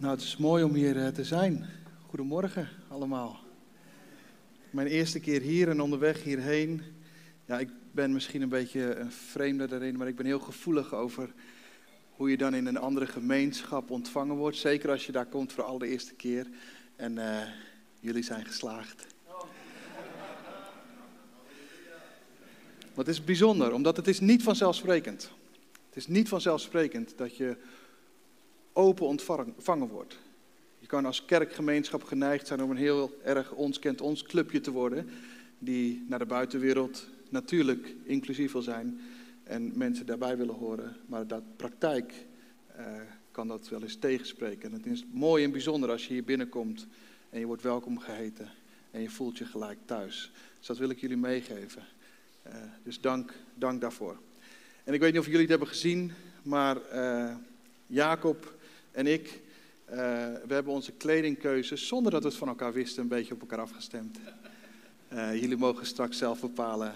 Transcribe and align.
Nou, 0.00 0.12
het 0.12 0.22
is 0.22 0.36
mooi 0.36 0.64
om 0.64 0.74
hier 0.74 1.04
eh, 1.04 1.08
te 1.08 1.24
zijn. 1.24 1.66
Goedemorgen 2.08 2.68
allemaal. 2.88 3.40
Mijn 4.70 4.86
eerste 4.86 5.20
keer 5.20 5.40
hier 5.40 5.68
en 5.68 5.80
onderweg 5.80 6.22
hierheen. 6.22 6.82
Ja, 7.46 7.58
ik 7.58 7.68
ben 7.92 8.12
misschien 8.12 8.42
een 8.42 8.48
beetje 8.48 8.94
een 8.94 9.12
vreemde 9.12 9.66
daarin, 9.66 9.96
maar 9.96 10.08
ik 10.08 10.16
ben 10.16 10.26
heel 10.26 10.38
gevoelig 10.38 10.94
over 10.94 11.32
hoe 12.10 12.30
je 12.30 12.36
dan 12.36 12.54
in 12.54 12.66
een 12.66 12.76
andere 12.76 13.06
gemeenschap 13.06 13.90
ontvangen 13.90 14.36
wordt. 14.36 14.56
Zeker 14.56 14.90
als 14.90 15.06
je 15.06 15.12
daar 15.12 15.26
komt 15.26 15.52
voor 15.52 15.64
de 15.64 15.70
allereerste 15.70 16.14
keer. 16.14 16.46
En 16.96 17.16
uh, 17.16 17.42
jullie 18.00 18.22
zijn 18.22 18.44
geslaagd. 18.44 19.06
Wat 22.94 23.08
is 23.08 23.24
bijzonder, 23.24 23.72
omdat 23.72 23.96
het 23.96 24.08
is 24.08 24.20
niet 24.20 24.42
vanzelfsprekend. 24.42 25.30
Het 25.88 25.96
is 25.96 26.06
niet 26.06 26.28
vanzelfsprekend 26.28 27.12
dat 27.16 27.36
je 27.36 27.56
open 28.72 29.06
ontvangen 29.06 29.88
wordt. 29.88 30.18
Je 30.78 30.86
kan 30.86 31.06
als 31.06 31.24
kerkgemeenschap 31.24 32.02
geneigd 32.02 32.46
zijn 32.46 32.62
om 32.62 32.70
een 32.70 32.76
heel 32.76 33.18
erg 33.24 33.52
ons 33.52 33.78
kent 33.78 34.00
ons 34.00 34.22
clubje 34.22 34.60
te 34.60 34.70
worden, 34.70 35.10
die 35.58 36.04
naar 36.08 36.18
de 36.18 36.26
buitenwereld 36.26 37.08
natuurlijk 37.28 37.94
inclusief 38.04 38.52
wil 38.52 38.62
zijn 38.62 39.00
en 39.44 39.78
mensen 39.78 40.06
daarbij 40.06 40.36
willen 40.36 40.54
horen. 40.54 40.96
Maar 41.06 41.26
dat 41.26 41.42
praktijk 41.56 42.12
uh, 42.78 42.86
kan 43.30 43.48
dat 43.48 43.68
wel 43.68 43.82
eens 43.82 43.96
tegenspreken. 43.96 44.68
En 44.68 44.76
het 44.76 44.86
is 44.86 45.04
mooi 45.10 45.44
en 45.44 45.50
bijzonder 45.50 45.90
als 45.90 46.06
je 46.06 46.12
hier 46.12 46.24
binnenkomt 46.24 46.86
en 47.30 47.40
je 47.40 47.46
wordt 47.46 47.62
welkom 47.62 47.98
geheten 47.98 48.50
en 48.90 49.02
je 49.02 49.10
voelt 49.10 49.38
je 49.38 49.44
gelijk 49.44 49.78
thuis. 49.84 50.32
Dus 50.58 50.66
dat 50.66 50.78
wil 50.78 50.90
ik 50.90 51.00
jullie 51.00 51.16
meegeven. 51.16 51.82
Uh, 52.46 52.54
dus 52.82 53.00
dank, 53.00 53.32
dank 53.54 53.80
daarvoor. 53.80 54.18
En 54.84 54.94
ik 54.94 55.00
weet 55.00 55.12
niet 55.12 55.20
of 55.20 55.26
jullie 55.26 55.40
het 55.40 55.50
hebben 55.50 55.68
gezien, 55.68 56.12
maar 56.42 56.76
uh, 56.94 57.34
Jacob 57.86 58.54
en 58.90 59.06
ik, 59.06 59.40
uh, 59.90 59.96
we 60.46 60.54
hebben 60.54 60.72
onze 60.72 60.92
kledingkeuzes, 60.92 61.86
zonder 61.86 62.12
dat 62.12 62.22
we 62.22 62.28
het 62.28 62.36
van 62.36 62.48
elkaar 62.48 62.72
wisten, 62.72 63.02
een 63.02 63.08
beetje 63.08 63.34
op 63.34 63.40
elkaar 63.40 63.60
afgestemd. 63.60 64.18
Uh, 65.12 65.40
jullie 65.40 65.56
mogen 65.56 65.86
straks 65.86 66.18
zelf 66.18 66.40
bepalen 66.40 66.94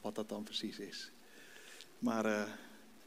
wat 0.00 0.14
dat 0.14 0.28
dan 0.28 0.42
precies 0.42 0.78
is. 0.78 1.10
Maar 1.98 2.26
uh, 2.26 2.42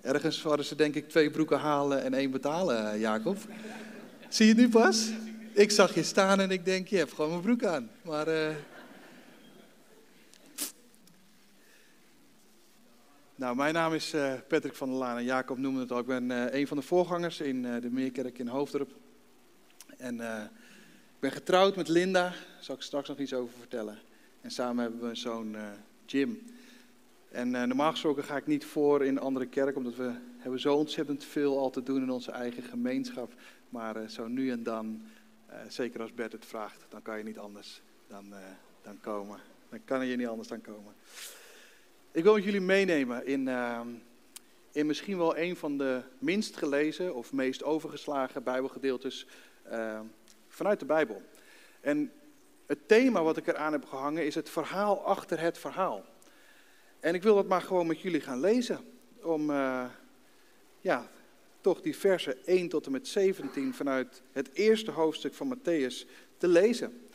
ergens 0.01 0.41
hadden 0.41 0.65
ze 0.65 0.75
denk 0.75 0.95
ik 0.95 1.09
twee 1.09 1.31
broeken 1.31 1.59
halen 1.59 2.03
en 2.03 2.13
één 2.13 2.31
betalen, 2.31 2.99
Jacob. 2.99 3.37
Zie 4.29 4.45
je 4.45 4.51
het 4.51 4.61
nu 4.61 4.69
pas? 4.69 5.09
Ik 5.53 5.71
zag 5.71 5.95
je 5.95 6.03
staan 6.03 6.39
en 6.39 6.51
ik 6.51 6.65
denk, 6.65 6.87
je 6.87 6.97
hebt 6.97 7.13
gewoon 7.13 7.29
mijn 7.29 7.41
broek 7.41 7.63
aan. 7.63 7.89
Maar 8.01 8.27
Nou, 13.37 13.55
mijn 13.55 13.73
naam 13.73 13.93
is 13.93 14.13
uh, 14.13 14.33
Patrick 14.47 14.75
van 14.75 14.89
der 14.89 14.97
Laan 14.97 15.17
en 15.17 15.23
Jacob 15.23 15.57
noemde 15.57 15.79
het 15.79 15.91
al. 15.91 15.99
Ik 15.99 16.05
ben 16.05 16.29
uh, 16.29 16.53
een 16.53 16.67
van 16.67 16.77
de 16.77 16.83
voorgangers 16.83 17.39
in 17.39 17.63
uh, 17.63 17.81
de 17.81 17.89
Meerkerk 17.89 18.39
in 18.39 18.47
Hoofddorp. 18.47 18.91
En 19.97 20.19
ik 21.13 21.19
ben 21.19 21.31
getrouwd 21.31 21.75
met 21.75 21.87
Linda, 21.87 22.21
daar 22.21 22.57
zal 22.59 22.75
ik 22.75 22.81
straks 22.81 23.07
nog 23.07 23.17
iets 23.17 23.33
over 23.33 23.57
vertellen. 23.57 23.99
En 24.41 24.51
samen 24.51 24.83
hebben 24.83 25.01
we 25.01 25.07
een 25.07 25.17
zoon 25.17 25.55
Jim. 26.05 26.41
En 27.29 27.51
normaal 27.51 27.91
gesproken 27.91 28.23
ga 28.23 28.37
ik 28.37 28.47
niet 28.47 28.65
voor 28.65 29.05
in 29.05 29.19
andere 29.19 29.45
kerken, 29.45 29.75
omdat 29.75 29.95
we 29.95 30.11
hebben 30.37 30.59
zo 30.59 30.75
ontzettend 30.75 31.23
veel 31.23 31.59
al 31.59 31.69
te 31.69 31.83
doen 31.83 32.01
in 32.01 32.09
onze 32.09 32.31
eigen 32.31 32.63
gemeenschap. 32.63 33.33
Maar 33.69 34.09
zo 34.09 34.27
nu 34.27 34.51
en 34.51 34.63
dan, 34.63 35.01
zeker 35.67 36.01
als 36.01 36.13
Bert 36.13 36.31
het 36.31 36.45
vraagt, 36.45 36.85
dan 36.89 37.01
kan 37.01 37.17
je 37.17 37.23
niet 37.23 37.39
anders 37.39 37.81
dan, 38.07 38.33
dan 38.81 38.99
komen. 39.01 39.39
Dan 39.69 39.79
kan 39.85 40.07
je 40.07 40.15
niet 40.15 40.27
anders 40.27 40.47
dan 40.47 40.61
komen. 40.61 40.93
Ik 42.11 42.23
wil 42.23 42.39
jullie 42.39 42.61
meenemen 42.61 43.25
in, 43.25 43.47
uh, 43.47 43.81
in 44.71 44.85
misschien 44.85 45.17
wel 45.17 45.37
een 45.37 45.55
van 45.55 45.77
de 45.77 46.01
minst 46.19 46.57
gelezen 46.57 47.15
of 47.15 47.33
meest 47.33 47.63
overgeslagen 47.63 48.43
Bijbelgedeeltes 48.43 49.27
uh, 49.71 49.99
vanuit 50.47 50.79
de 50.79 50.85
Bijbel. 50.85 51.21
En 51.81 52.11
het 52.65 52.87
thema 52.87 53.23
wat 53.23 53.37
ik 53.37 53.47
eraan 53.47 53.71
heb 53.71 53.85
gehangen 53.85 54.25
is 54.25 54.35
het 54.35 54.49
verhaal 54.49 55.05
achter 55.05 55.39
het 55.39 55.57
verhaal. 55.57 56.05
En 56.99 57.15
ik 57.15 57.23
wil 57.23 57.35
dat 57.35 57.47
maar 57.47 57.61
gewoon 57.61 57.87
met 57.87 58.01
jullie 58.01 58.21
gaan 58.21 58.39
lezen. 58.39 58.79
Om 59.21 59.49
uh, 59.49 59.85
ja, 60.79 61.09
toch 61.61 61.81
die 61.81 61.97
versen 61.97 62.45
1 62.45 62.69
tot 62.69 62.85
en 62.85 62.91
met 62.91 63.07
17 63.07 63.73
vanuit 63.73 64.21
het 64.31 64.49
eerste 64.53 64.91
hoofdstuk 64.91 65.33
van 65.33 65.57
Matthäus 65.57 66.07
te 66.37 66.47
lezen. 66.47 67.06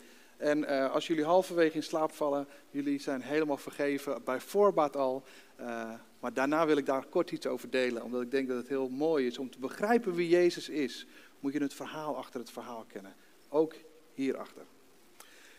En 0.43 0.59
uh, 0.59 0.91
als 0.91 1.07
jullie 1.07 1.23
halverwege 1.23 1.75
in 1.75 1.83
slaap 1.83 2.11
vallen, 2.11 2.47
jullie 2.71 2.99
zijn 2.99 3.21
helemaal 3.21 3.57
vergeven 3.57 4.23
bij 4.23 4.39
voorbaat 4.39 4.95
al. 4.95 5.23
Uh, 5.59 5.93
maar 6.19 6.33
daarna 6.33 6.65
wil 6.65 6.77
ik 6.77 6.85
daar 6.85 7.05
kort 7.05 7.31
iets 7.31 7.47
over 7.47 7.69
delen, 7.69 8.03
omdat 8.03 8.21
ik 8.21 8.31
denk 8.31 8.47
dat 8.47 8.57
het 8.57 8.67
heel 8.67 8.89
mooi 8.89 9.27
is 9.27 9.37
om 9.37 9.49
te 9.49 9.59
begrijpen 9.59 10.13
wie 10.13 10.29
Jezus 10.29 10.69
is. 10.69 11.05
Moet 11.39 11.53
je 11.53 11.61
het 11.61 11.73
verhaal 11.73 12.17
achter 12.17 12.39
het 12.39 12.49
verhaal 12.49 12.85
kennen. 12.87 13.15
Ook 13.49 13.73
hierachter. 14.13 14.63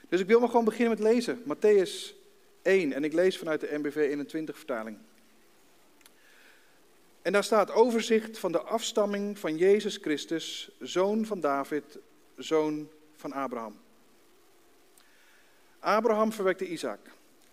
Dus 0.08 0.20
ik 0.20 0.26
wil 0.26 0.40
maar 0.40 0.48
gewoon 0.48 0.64
beginnen 0.64 0.98
met 0.98 1.12
lezen. 1.12 1.42
Matthäus 1.42 2.14
1 2.62 2.92
en 2.92 3.04
ik 3.04 3.12
lees 3.12 3.38
vanuit 3.38 3.60
de 3.60 3.78
NBV 3.78 3.96
21 3.96 4.56
vertaling. 4.56 4.98
En 7.22 7.32
daar 7.32 7.44
staat 7.44 7.70
overzicht 7.70 8.38
van 8.38 8.52
de 8.52 8.60
afstamming 8.60 9.38
van 9.38 9.56
Jezus 9.56 9.96
Christus, 9.96 10.70
zoon 10.80 11.26
van 11.26 11.40
David, 11.40 11.98
zoon 12.36 12.88
van 13.16 13.32
Abraham. 13.32 13.82
Abraham 15.84 16.32
verwekte 16.32 16.66
Isaac. 16.68 17.00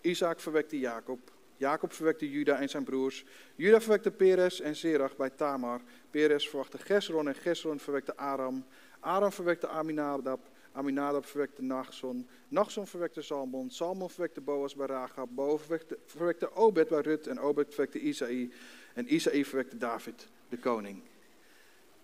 Isaac 0.02 0.40
verwekte 0.40 0.80
Jacob. 0.80 1.20
Jacob 1.58 1.94
verwekte 1.94 2.30
Juda 2.30 2.60
en 2.60 2.70
zijn 2.70 2.84
broers. 2.84 3.26
Juda 3.56 3.82
verwekte 3.82 4.12
Peres 4.12 4.60
en 4.60 4.76
Zerach 4.76 5.16
bij 5.16 5.30
Tamar. 5.30 5.82
Peres 6.10 6.50
verwachtte 6.50 6.78
Gesron 6.78 7.28
en 7.28 7.36
Gesron 7.36 7.80
verwekte 7.80 8.18
Aram. 8.18 8.66
Aram 9.00 9.32
verwekte 9.32 9.68
Aminadab. 9.68 10.40
Aminadab 10.72 11.26
verwekte 11.26 11.64
Nachson. 11.64 12.28
Nachson 12.48 12.88
verwekte 12.88 13.22
Salmon. 13.22 13.70
Salmon 13.70 14.10
verwekte 14.10 14.42
Boas 14.42 14.76
bij 14.76 14.88
Rachab. 14.88 15.30
Boas 15.32 15.62
verwekte, 16.06 16.56
Obed 16.56 16.88
bij 16.88 17.02
Rut. 17.02 17.28
En 17.28 17.40
Obed 17.40 17.68
verwekte 17.70 18.00
Isaï. 18.00 18.52
En 18.94 19.14
Isaï 19.14 19.46
verwekte 19.46 19.78
David, 19.78 20.28
de 20.50 20.58
koning. 20.58 21.02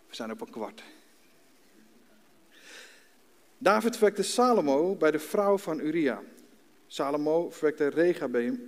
We 0.08 0.16
zijn 0.16 0.32
op 0.32 0.42
een 0.42 0.50
kwart. 0.50 0.84
David 3.60 3.98
verwekte 3.98 4.24
Salomo 4.24 4.96
bij 4.96 5.12
de 5.12 5.20
vrouw 5.20 5.58
van 5.58 5.80
Uria. 5.80 6.22
Salomo 6.88 7.50
verwekte 7.50 7.88
Regabeam, 7.88 8.60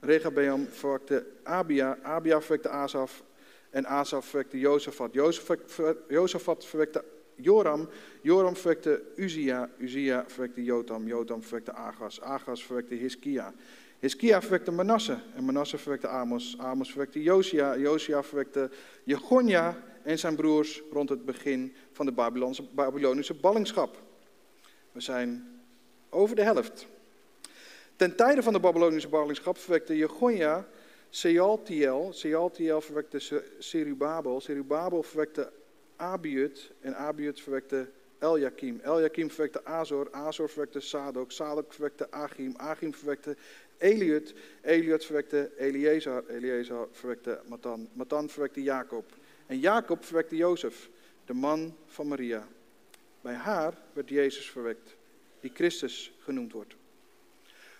Regabeam, 0.00 0.68
verwekte 0.70 1.26
Abia, 1.42 1.98
Abia 2.02 2.40
verwekte 2.40 2.68
Asaf 2.68 3.22
en 3.70 3.86
Asaf 3.86 4.26
verwekte 4.26 4.58
Jozefat. 4.58 5.12
Jozefat 6.08 6.64
verwekte 6.64 7.04
Joram, 7.36 7.88
Joram 8.22 8.56
verwekte 8.56 9.02
Uzia, 9.16 9.68
Uzia 9.80 10.24
verwekte 10.26 10.64
Jotam, 10.64 11.06
Jotam 11.06 11.42
verwekte 11.42 11.72
Agas, 11.72 12.20
Agas 12.20 12.62
verwekte 12.62 12.94
Hiskia. 12.94 13.52
Hiskia 14.00 14.40
verwekte 14.40 14.70
Manasse 14.70 15.18
en 15.36 15.44
Manasse 15.44 15.78
verwekte 15.78 16.08
Amos, 16.08 16.56
Amos 16.58 16.90
verwekte 16.90 17.22
Josia, 17.22 17.76
Josia 17.76 18.22
verwekte 18.22 18.70
Jegonja 19.04 19.76
en 20.02 20.18
zijn 20.18 20.36
broers 20.36 20.82
rond 20.92 21.08
het 21.08 21.24
begin 21.24 21.74
van 21.92 22.06
de 22.06 22.12
Babylonische 22.74 23.34
ballingschap. 23.34 24.02
We 24.92 25.00
zijn 25.00 25.60
over 26.08 26.36
de 26.36 26.42
helft. 26.42 26.86
Ten 27.96 28.16
tijde 28.16 28.42
van 28.42 28.52
de 28.52 28.60
Babylonische 28.60 29.08
ballingschap 29.08 29.58
verwekte 29.58 29.96
Jegonja 29.96 30.66
Sealtiel. 31.10 32.12
Sealtiel 32.12 32.80
verwekte 32.80 33.42
Serubabel. 33.58 34.40
Serubabel 34.40 35.02
verwekte 35.02 35.52
Abiut. 35.96 36.70
En 36.80 36.96
Abiut 36.96 37.40
verwekte 37.40 37.88
Eljakim. 38.18 38.80
Eljakim 38.82 39.30
verwekte 39.30 39.64
Azor. 39.64 40.08
Azor 40.10 40.48
verwekte 40.48 40.80
Sadok. 40.80 41.32
Sadok 41.32 41.72
verwekte 41.72 42.10
Achim. 42.10 42.54
Achim 42.56 42.94
verwekte 42.94 43.36
Eliud. 43.78 44.34
Eliud 44.62 45.04
verwekte 45.04 45.50
Eliezer. 45.58 46.24
Eliezer 46.28 46.88
verwekte 46.92 47.40
Matan. 47.48 47.88
Matan 47.92 48.28
verwekte 48.28 48.62
Jacob. 48.62 49.04
En 49.50 49.58
Jacob 49.58 50.04
verwekte 50.04 50.36
Jozef, 50.36 50.90
de 51.24 51.34
man 51.34 51.76
van 51.86 52.08
Maria. 52.08 52.48
Bij 53.20 53.34
haar 53.34 53.74
werd 53.92 54.08
Jezus 54.08 54.50
verwekt, 54.50 54.96
die 55.40 55.50
Christus 55.54 56.12
genoemd 56.18 56.52
wordt. 56.52 56.76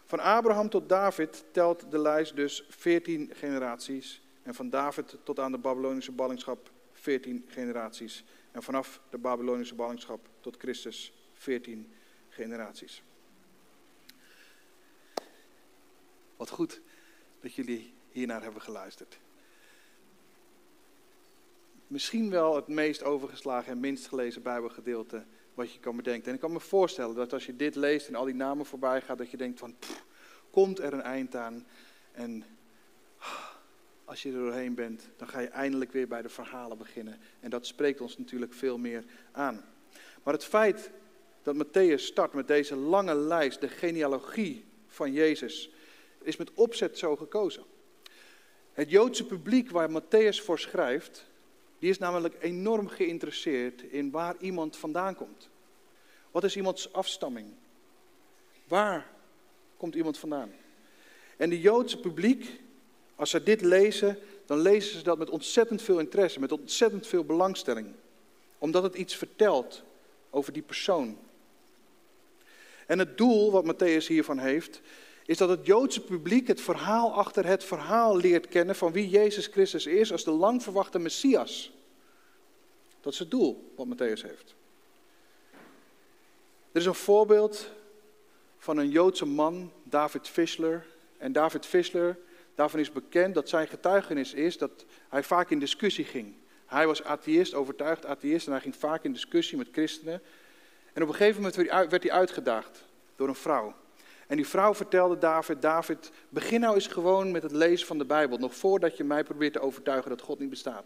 Van 0.04 0.20
Abraham 0.20 0.68
tot 0.68 0.88
David 0.88 1.44
telt 1.50 1.90
de 1.90 1.98
lijst 1.98 2.36
dus 2.36 2.64
14 2.68 3.30
generaties. 3.34 4.22
En 4.42 4.54
van 4.54 4.70
David 4.70 5.16
tot 5.22 5.38
aan 5.38 5.52
de 5.52 5.58
Babylonische 5.58 6.12
ballingschap 6.12 6.70
14 6.92 7.44
generaties. 7.48 8.24
En 8.52 8.62
vanaf 8.62 9.00
de 9.10 9.18
Babylonische 9.18 9.74
ballingschap 9.74 10.28
tot 10.40 10.56
Christus 10.56 11.12
14 11.32 11.92
generaties. 12.28 13.02
Wat 16.36 16.50
goed 16.50 16.80
dat 17.40 17.54
jullie 17.54 17.92
hiernaar 18.08 18.42
hebben 18.42 18.62
geluisterd 18.62 19.18
misschien 21.90 22.30
wel 22.30 22.56
het 22.56 22.68
meest 22.68 23.02
overgeslagen 23.02 23.72
en 23.72 23.80
minst 23.80 24.08
gelezen 24.08 24.42
Bijbelgedeelte 24.42 25.24
wat 25.54 25.72
je 25.72 25.80
kan 25.80 25.96
bedenken. 25.96 26.28
En 26.28 26.34
ik 26.34 26.40
kan 26.40 26.52
me 26.52 26.60
voorstellen 26.60 27.14
dat 27.14 27.32
als 27.32 27.46
je 27.46 27.56
dit 27.56 27.74
leest 27.74 28.08
en 28.08 28.14
al 28.14 28.24
die 28.24 28.34
namen 28.34 28.66
voorbij 28.66 29.00
gaat, 29.00 29.18
dat 29.18 29.30
je 29.30 29.36
denkt 29.36 29.58
van, 29.58 29.76
komt 30.50 30.78
er 30.78 30.92
een 30.92 31.02
eind 31.02 31.36
aan? 31.36 31.66
En 32.12 32.44
als 34.04 34.22
je 34.22 34.28
er 34.28 34.38
doorheen 34.38 34.74
bent, 34.74 35.08
dan 35.16 35.28
ga 35.28 35.40
je 35.40 35.48
eindelijk 35.48 35.92
weer 35.92 36.08
bij 36.08 36.22
de 36.22 36.28
verhalen 36.28 36.78
beginnen. 36.78 37.18
En 37.40 37.50
dat 37.50 37.66
spreekt 37.66 38.00
ons 38.00 38.18
natuurlijk 38.18 38.52
veel 38.54 38.78
meer 38.78 39.04
aan. 39.32 39.64
Maar 40.22 40.34
het 40.34 40.44
feit 40.44 40.90
dat 41.42 41.64
Matthäus 41.64 42.02
start 42.02 42.32
met 42.32 42.48
deze 42.48 42.76
lange 42.76 43.14
lijst, 43.14 43.60
de 43.60 43.68
genealogie 43.68 44.64
van 44.86 45.12
Jezus, 45.12 45.70
is 46.22 46.36
met 46.36 46.54
opzet 46.54 46.98
zo 46.98 47.16
gekozen. 47.16 47.64
Het 48.72 48.90
Joodse 48.90 49.26
publiek 49.26 49.70
waar 49.70 50.02
Matthäus 50.02 50.44
voor 50.44 50.58
schrijft, 50.58 51.29
die 51.80 51.90
is 51.90 51.98
namelijk 51.98 52.34
enorm 52.40 52.88
geïnteresseerd 52.88 53.82
in 53.82 54.10
waar 54.10 54.36
iemand 54.38 54.76
vandaan 54.76 55.14
komt. 55.14 55.48
Wat 56.30 56.44
is 56.44 56.56
iemands 56.56 56.92
afstamming? 56.92 57.46
Waar 58.68 59.10
komt 59.76 59.94
iemand 59.94 60.18
vandaan? 60.18 60.52
En 61.36 61.50
de 61.50 61.60
Joodse 61.60 62.00
publiek, 62.00 62.60
als 63.14 63.30
ze 63.30 63.42
dit 63.42 63.60
lezen, 63.60 64.18
dan 64.46 64.58
lezen 64.58 64.98
ze 64.98 65.04
dat 65.04 65.18
met 65.18 65.30
ontzettend 65.30 65.82
veel 65.82 65.98
interesse, 65.98 66.40
met 66.40 66.52
ontzettend 66.52 67.06
veel 67.06 67.24
belangstelling. 67.24 67.92
Omdat 68.58 68.82
het 68.82 68.94
iets 68.94 69.16
vertelt 69.16 69.82
over 70.30 70.52
die 70.52 70.62
persoon. 70.62 71.18
En 72.86 72.98
het 72.98 73.18
doel 73.18 73.50
wat 73.50 73.74
Matthäus 73.74 74.06
hiervan 74.06 74.38
heeft, 74.38 74.80
is 75.26 75.36
dat 75.36 75.48
het 75.48 75.66
Joodse 75.66 76.00
publiek 76.00 76.46
het 76.46 76.60
verhaal 76.60 77.14
achter 77.14 77.46
het 77.46 77.64
verhaal 77.64 78.16
leert 78.16 78.48
kennen 78.48 78.76
van 78.76 78.92
wie 78.92 79.08
Jezus 79.08 79.46
Christus 79.46 79.86
is 79.86 80.12
als 80.12 80.24
de 80.24 80.30
lang 80.30 80.62
verwachte 80.62 80.98
Messias. 80.98 81.72
Dat 83.00 83.12
is 83.12 83.18
het 83.18 83.30
doel 83.30 83.72
wat 83.76 83.86
Matthäus 83.86 84.22
heeft. 84.22 84.54
Er 86.72 86.80
is 86.80 86.86
een 86.86 86.94
voorbeeld 86.94 87.70
van 88.58 88.76
een 88.76 88.90
Joodse 88.90 89.26
man, 89.26 89.72
David 89.82 90.28
Fischler. 90.28 90.86
En 91.18 91.32
David 91.32 91.66
Fischler, 91.66 92.18
daarvan 92.54 92.80
is 92.80 92.92
bekend 92.92 93.34
dat 93.34 93.48
zijn 93.48 93.68
getuigenis 93.68 94.34
is 94.34 94.58
dat 94.58 94.84
hij 95.08 95.22
vaak 95.22 95.50
in 95.50 95.58
discussie 95.58 96.04
ging. 96.04 96.34
Hij 96.66 96.86
was 96.86 97.04
atheïst, 97.04 97.54
overtuigd 97.54 98.06
atheïst, 98.06 98.46
en 98.46 98.52
hij 98.52 98.60
ging 98.60 98.76
vaak 98.76 99.04
in 99.04 99.12
discussie 99.12 99.58
met 99.58 99.68
christenen. 99.72 100.22
En 100.92 101.02
op 101.02 101.08
een 101.08 101.14
gegeven 101.14 101.42
moment 101.42 101.90
werd 101.90 102.02
hij 102.02 102.12
uitgedaagd 102.12 102.84
door 103.16 103.28
een 103.28 103.34
vrouw. 103.34 103.74
En 104.30 104.36
die 104.36 104.46
vrouw 104.46 104.74
vertelde 104.74 105.18
David, 105.18 105.62
David, 105.62 106.10
begin 106.28 106.60
nou 106.60 106.74
eens 106.74 106.86
gewoon 106.86 107.30
met 107.30 107.42
het 107.42 107.52
lezen 107.52 107.86
van 107.86 107.98
de 107.98 108.04
Bijbel, 108.04 108.38
nog 108.38 108.54
voordat 108.54 108.96
je 108.96 109.04
mij 109.04 109.24
probeert 109.24 109.52
te 109.52 109.60
overtuigen 109.60 110.10
dat 110.10 110.20
God 110.20 110.38
niet 110.38 110.50
bestaat. 110.50 110.84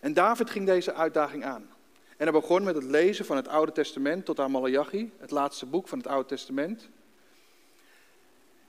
En 0.00 0.12
David 0.12 0.50
ging 0.50 0.66
deze 0.66 0.94
uitdaging 0.94 1.44
aan. 1.44 1.70
En 2.16 2.24
hij 2.26 2.32
begon 2.32 2.62
met 2.62 2.74
het 2.74 2.84
lezen 2.84 3.24
van 3.24 3.36
het 3.36 3.48
Oude 3.48 3.72
Testament 3.72 4.24
tot 4.24 4.40
aan 4.40 4.50
Malachi, 4.50 5.12
het 5.18 5.30
laatste 5.30 5.66
boek 5.66 5.88
van 5.88 5.98
het 5.98 6.06
Oude 6.06 6.28
Testament. 6.28 6.88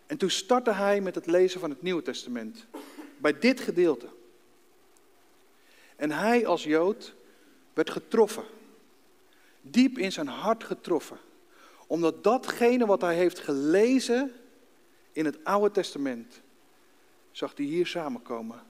En 0.06 0.18
toen 0.18 0.30
startte 0.30 0.72
hij 0.72 1.02
met 1.02 1.16
het 1.16 1.26
lezen 1.26 1.60
van 1.60 1.70
het 1.70 1.82
Nieuwe 1.82 2.02
Testament, 2.02 2.66
bij 3.18 3.40
dit 3.40 3.60
gedeelte. 3.60 4.08
En 5.96 6.12
hij 6.12 6.46
als 6.46 6.64
Jood 6.64 7.14
werd 7.74 7.90
getroffen, 7.90 8.46
diep 9.62 9.98
in 9.98 10.12
zijn 10.12 10.28
hart 10.28 10.64
getroffen, 10.64 11.18
omdat 11.90 12.24
datgene 12.24 12.86
wat 12.86 13.02
hij 13.02 13.16
heeft 13.16 13.40
gelezen 13.40 14.34
in 15.12 15.26
het 15.26 15.44
Oude 15.44 15.72
Testament, 15.72 16.42
zag 17.32 17.56
hij 17.56 17.66
hier 17.66 17.88
samenkomen 17.88 18.64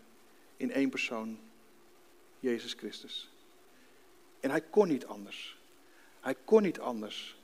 in 0.57 0.71
één 0.71 0.89
persoon, 0.89 1.39
Jezus 2.39 2.73
Christus. 2.73 3.29
En 4.39 4.49
hij 4.49 4.61
kon 4.61 4.87
niet 4.87 5.05
anders. 5.05 5.57
Hij 6.19 6.35
kon 6.43 6.61
niet 6.61 6.79
anders 6.79 7.37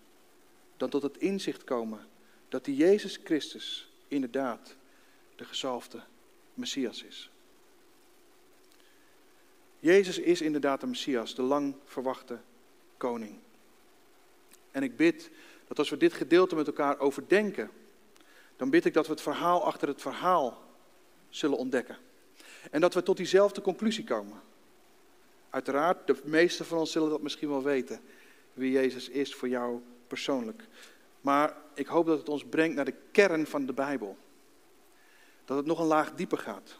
dan 0.77 0.89
tot 0.89 1.01
het 1.01 1.17
inzicht 1.17 1.63
komen 1.63 2.07
dat 2.49 2.65
die 2.65 2.75
Jezus 2.75 3.19
Christus 3.23 3.89
inderdaad 4.07 4.75
de 5.35 5.45
gezalfde 5.45 6.03
Messias 6.53 7.03
is. 7.03 7.29
Jezus 9.79 10.17
is 10.17 10.41
inderdaad 10.41 10.81
de 10.81 10.87
Messias, 10.87 11.35
de 11.35 11.41
lang 11.41 11.75
verwachte 11.85 12.39
koning. 12.97 13.39
En 14.71 14.83
ik 14.83 14.97
bid 14.97 15.31
dat 15.67 15.79
als 15.79 15.89
we 15.89 15.97
dit 15.97 16.13
gedeelte 16.13 16.55
met 16.55 16.67
elkaar 16.67 16.99
overdenken, 16.99 17.71
dan 18.55 18.69
bid 18.69 18.85
ik 18.85 18.93
dat 18.93 19.05
we 19.05 19.11
het 19.11 19.21
verhaal 19.21 19.63
achter 19.63 19.87
het 19.87 20.01
verhaal 20.01 20.63
zullen 21.29 21.57
ontdekken. 21.57 21.97
En 22.71 22.81
dat 22.81 22.93
we 22.93 23.03
tot 23.03 23.17
diezelfde 23.17 23.61
conclusie 23.61 24.03
komen. 24.03 24.41
Uiteraard, 25.49 26.07
de 26.07 26.21
meesten 26.23 26.65
van 26.65 26.77
ons 26.77 26.91
zullen 26.91 27.09
dat 27.09 27.21
misschien 27.21 27.49
wel 27.49 27.63
weten, 27.63 27.99
wie 28.53 28.71
Jezus 28.71 29.09
is 29.09 29.35
voor 29.35 29.49
jou 29.49 29.81
persoonlijk. 30.07 30.67
Maar 31.21 31.55
ik 31.73 31.87
hoop 31.87 32.05
dat 32.05 32.17
het 32.17 32.29
ons 32.29 32.45
brengt 32.45 32.75
naar 32.75 32.85
de 32.85 32.95
kern 33.11 33.47
van 33.47 33.65
de 33.65 33.73
Bijbel. 33.73 34.17
Dat 35.45 35.57
het 35.57 35.65
nog 35.65 35.79
een 35.79 35.85
laag 35.85 36.13
dieper 36.13 36.37
gaat. 36.37 36.79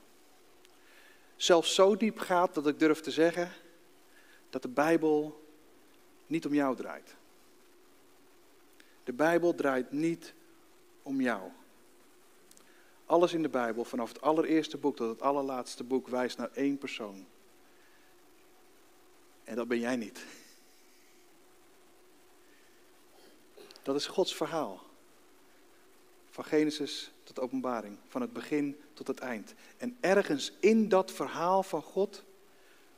Zelfs 1.36 1.76
zo 1.76 1.98
diep 1.98 2.20
gaat 2.20 2.54
dat 2.54 2.68
ik 2.68 2.80
durf 2.80 3.02
te 3.02 3.12
zeggen 3.12 3.52
dat 4.50 4.62
de 4.62 4.68
Bijbel 4.68 5.44
niet 6.28 6.46
om 6.46 6.54
jou 6.54 6.76
draait. 6.76 7.16
De 9.06 9.14
Bijbel 9.14 9.56
draait 9.56 9.92
niet 9.92 10.34
om 11.04 11.22
jou. 11.22 11.52
Alles 13.06 13.34
in 13.34 13.42
de 13.42 13.50
Bijbel, 13.50 13.86
vanaf 13.86 14.10
het 14.10 14.22
allereerste 14.22 14.78
boek 14.78 14.96
tot 14.96 15.10
het 15.10 15.22
allerlaatste 15.22 15.84
boek, 15.84 16.08
wijst 16.08 16.38
naar 16.38 16.52
één 16.54 16.78
persoon. 16.78 17.26
En 19.44 19.56
dat 19.56 19.68
ben 19.68 19.80
jij 19.80 19.96
niet. 19.96 20.26
Dat 23.84 23.96
is 23.96 24.06
Gods 24.06 24.36
verhaal. 24.36 24.84
Van 26.30 26.46
Genesis 26.46 27.12
tot 27.24 27.40
Openbaring, 27.40 27.98
van 28.08 28.22
het 28.22 28.34
begin 28.34 28.78
tot 28.94 29.08
het 29.08 29.20
eind. 29.20 29.54
En 29.78 29.98
ergens 30.00 30.52
in 30.60 30.90
dat 30.90 31.12
verhaal 31.12 31.64
van 31.64 31.82
God 31.82 32.24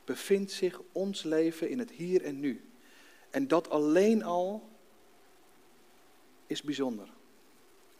bevindt 0.04 0.52
zich 0.52 0.80
ons 0.92 1.22
leven 1.22 1.68
in 1.68 1.78
het 1.78 1.90
hier 1.90 2.24
en 2.24 2.40
nu. 2.40 2.70
En 3.30 3.48
dat 3.48 3.70
alleen 3.70 4.22
al 4.22 4.68
is 6.48 6.62
bijzonder. 6.62 7.08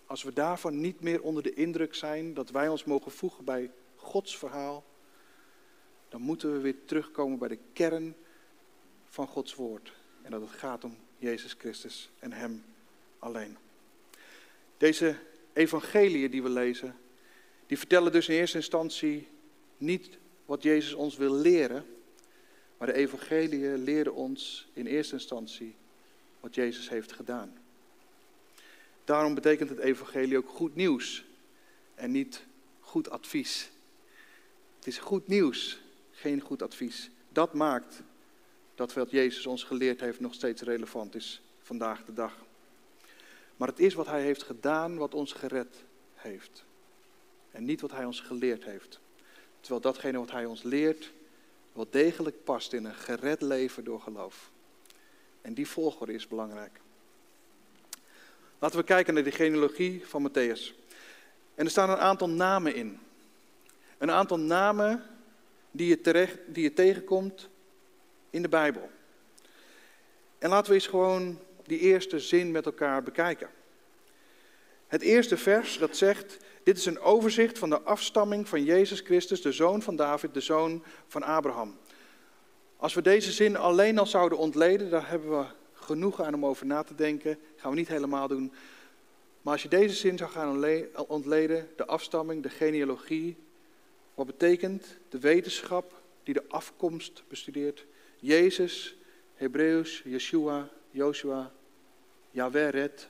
Als 0.07 0.23
we 0.23 0.33
daarvan 0.33 0.81
niet 0.81 1.01
meer 1.01 1.23
onder 1.23 1.43
de 1.43 1.55
indruk 1.55 1.95
zijn 1.95 2.35
dat 2.35 2.51
wij 2.51 2.69
ons 2.69 2.85
mogen 2.85 3.13
voegen 3.13 3.45
bij 3.45 3.71
Gods 3.97 4.39
verhaal, 4.39 4.85
dan 6.09 6.21
moeten 6.21 6.53
we 6.53 6.59
weer 6.59 6.85
terugkomen 6.85 7.39
bij 7.39 7.49
de 7.49 7.59
kern 7.73 8.15
van 9.05 9.27
Gods 9.27 9.55
woord. 9.55 9.93
En 10.23 10.31
dat 10.31 10.41
het 10.41 10.51
gaat 10.51 10.85
om 10.85 10.97
Jezus 11.19 11.55
Christus 11.59 12.11
en 12.19 12.33
Hem 12.33 12.65
alleen. 13.19 13.57
Deze 14.77 15.17
evangeliën 15.53 16.31
die 16.31 16.43
we 16.43 16.49
lezen, 16.49 16.97
die 17.67 17.79
vertellen 17.79 18.13
dus 18.13 18.29
in 18.29 18.37
eerste 18.37 18.57
instantie 18.57 19.29
niet 19.77 20.19
wat 20.45 20.63
Jezus 20.63 20.93
ons 20.93 21.17
wil 21.17 21.35
leren, 21.35 21.87
maar 22.79 22.89
de 22.89 22.95
evangeliën 22.95 23.83
leren 23.83 24.15
ons 24.15 24.69
in 24.73 24.87
eerste 24.87 25.15
instantie 25.15 25.75
wat 26.41 26.55
Jezus 26.55 26.89
heeft 26.89 27.13
gedaan. 27.13 27.68
Daarom 29.09 29.35
betekent 29.35 29.69
het 29.69 29.79
evangelie 29.79 30.37
ook 30.37 30.49
goed 30.49 30.75
nieuws 30.75 31.25
en 31.95 32.11
niet 32.11 32.45
goed 32.81 33.11
advies. 33.11 33.71
Het 34.77 34.87
is 34.87 34.99
goed 34.99 35.27
nieuws, 35.27 35.81
geen 36.11 36.41
goed 36.41 36.63
advies. 36.63 37.11
Dat 37.29 37.55
maakt 37.55 38.03
dat 38.75 38.93
wat 38.93 39.11
Jezus 39.11 39.47
ons 39.47 39.65
geleerd 39.65 40.01
heeft 40.01 40.21
nog 40.21 40.35
steeds 40.35 40.63
relevant 40.63 41.15
is 41.15 41.43
vandaag 41.63 42.05
de 42.05 42.13
dag. 42.13 42.45
Maar 43.57 43.69
het 43.69 43.79
is 43.79 43.95
wat 43.95 44.07
Hij 44.07 44.23
heeft 44.23 44.43
gedaan 44.43 44.97
wat 44.97 45.15
ons 45.15 45.33
gered 45.33 45.85
heeft. 46.15 46.65
En 47.51 47.65
niet 47.65 47.81
wat 47.81 47.91
Hij 47.91 48.05
ons 48.05 48.21
geleerd 48.21 48.65
heeft. 48.65 49.01
Terwijl 49.61 49.81
datgene 49.81 50.19
wat 50.19 50.31
Hij 50.31 50.45
ons 50.45 50.63
leert 50.63 51.13
wel 51.73 51.87
degelijk 51.91 52.45
past 52.45 52.73
in 52.73 52.85
een 52.85 52.95
gered 52.95 53.43
leven 53.43 53.85
door 53.85 54.01
geloof. 54.01 54.51
En 55.41 55.55
die 55.55 55.69
volgorde 55.69 56.13
is 56.13 56.29
belangrijk. 56.29 56.81
Laten 58.59 58.79
we 58.79 58.85
kijken 58.85 59.15
naar 59.15 59.23
de 59.23 59.31
genealogie 59.31 60.07
van 60.07 60.31
Matthäus. 60.31 60.75
En 61.55 61.65
er 61.65 61.71
staan 61.71 61.91
een 61.91 61.97
aantal 61.97 62.29
namen 62.29 62.75
in. 62.75 62.99
Een 63.99 64.11
aantal 64.11 64.39
namen 64.39 65.03
die 65.71 65.89
je, 65.89 66.01
terecht, 66.01 66.39
die 66.47 66.63
je 66.63 66.73
tegenkomt 66.73 67.49
in 68.31 68.43
de 68.43 68.49
Bijbel. 68.49 68.91
En 70.39 70.51
laten 70.51 70.69
we 70.69 70.75
eens 70.75 70.87
gewoon 70.87 71.39
die 71.67 71.79
eerste 71.79 72.19
zin 72.19 72.51
met 72.51 72.67
elkaar 72.67 73.03
bekijken. 73.03 73.49
Het 74.87 75.03
eerste 75.03 75.37
vers 75.37 75.79
dat 75.79 75.97
zegt, 75.97 76.37
dit 76.63 76.77
is 76.77 76.87
een 76.87 77.01
overzicht 77.01 77.59
van 77.59 77.71
de 77.71 77.81
afstamming 77.81 78.49
van 78.49 78.65
Jezus 78.65 79.01
Christus, 79.01 79.43
de 79.43 79.53
zoon 79.53 79.83
van 79.83 79.97
David, 79.97 80.35
de 80.35 80.41
zoon 80.41 80.85
van 81.07 81.23
Abraham. 81.23 81.79
Als 82.77 82.95
we 82.95 83.03
deze 83.03 83.33
zin 83.33 83.57
alleen 83.57 83.99
al 83.99 84.07
zouden 84.07 84.39
ontleden, 84.39 84.91
daar 84.91 85.09
hebben 85.09 85.39
we 85.39 85.45
genoeg 85.89 86.23
aan 86.23 86.35
om 86.35 86.47
over 86.47 86.67
na 86.67 86.83
te 86.83 86.95
denken. 86.95 87.39
Gaan 87.57 87.71
we 87.71 87.77
niet 87.77 87.89
helemaal 87.89 88.29
doen. 88.29 88.53
Maar 89.43 89.53
als 89.53 89.63
je 89.63 89.69
deze 89.69 89.95
zin 89.95 90.19
zou 90.19 90.31
gaan 90.31 90.65
ontleden, 91.07 91.69
de 91.77 91.87
afstamming, 91.87 92.43
de 92.43 92.49
genealogie, 92.49 93.37
wat 94.15 94.27
betekent 94.27 94.99
de 95.09 95.19
wetenschap 95.19 96.03
die 96.23 96.35
de 96.35 96.49
afkomst 96.49 97.23
bestudeert, 97.29 97.87
Jezus, 98.19 98.97
Hebreeuws, 99.35 100.03
Yeshua, 100.05 100.69
Joshua, 100.91 101.53
Yahweh 102.31 102.71
red. 102.71 103.09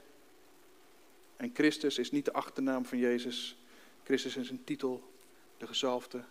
En 1.37 1.50
Christus 1.54 1.99
is 1.99 2.11
niet 2.11 2.25
de 2.25 2.32
achternaam 2.32 2.85
van 2.85 2.99
Jezus. 2.99 3.56
Christus 4.04 4.37
is 4.37 4.50
een 4.50 4.64
titel 4.64 5.12
de 5.56 5.66
gezalfde, 5.66 6.23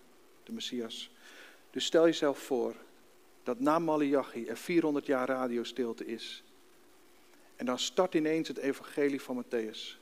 de 0.44 0.51
Messias. 0.51 1.12
Dus 1.72 1.86
stel 1.86 2.06
jezelf 2.06 2.39
voor 2.39 2.75
dat 3.48 3.60
na 3.60 3.80
Malachi 3.80 4.48
er 4.48 4.58
400 4.58 5.06
jaar 5.06 5.27
radiostilte 5.27 6.06
is. 6.06 6.44
En 7.56 7.66
dan 7.66 7.80
start 7.80 8.13
ineens 8.13 8.48
het 8.48 8.58
evangelie 8.58 9.22
van 9.22 9.44
Matthäus. 9.44 9.98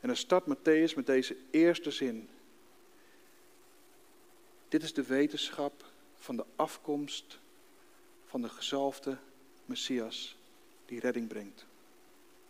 En 0.00 0.08
dan 0.08 0.16
start 0.16 0.44
Matthäus 0.44 0.94
met 0.96 1.06
deze 1.06 1.36
eerste 1.50 1.90
zin. 1.90 2.28
Dit 4.68 4.82
is 4.82 4.92
de 4.92 5.02
wetenschap 5.02 5.84
van 6.16 6.36
de 6.36 6.44
afkomst 6.56 7.38
van 8.26 8.42
de 8.42 8.48
gezalfde 8.48 9.16
Messias 9.64 10.36
die 10.86 11.00
redding 11.00 11.28
brengt. 11.28 11.66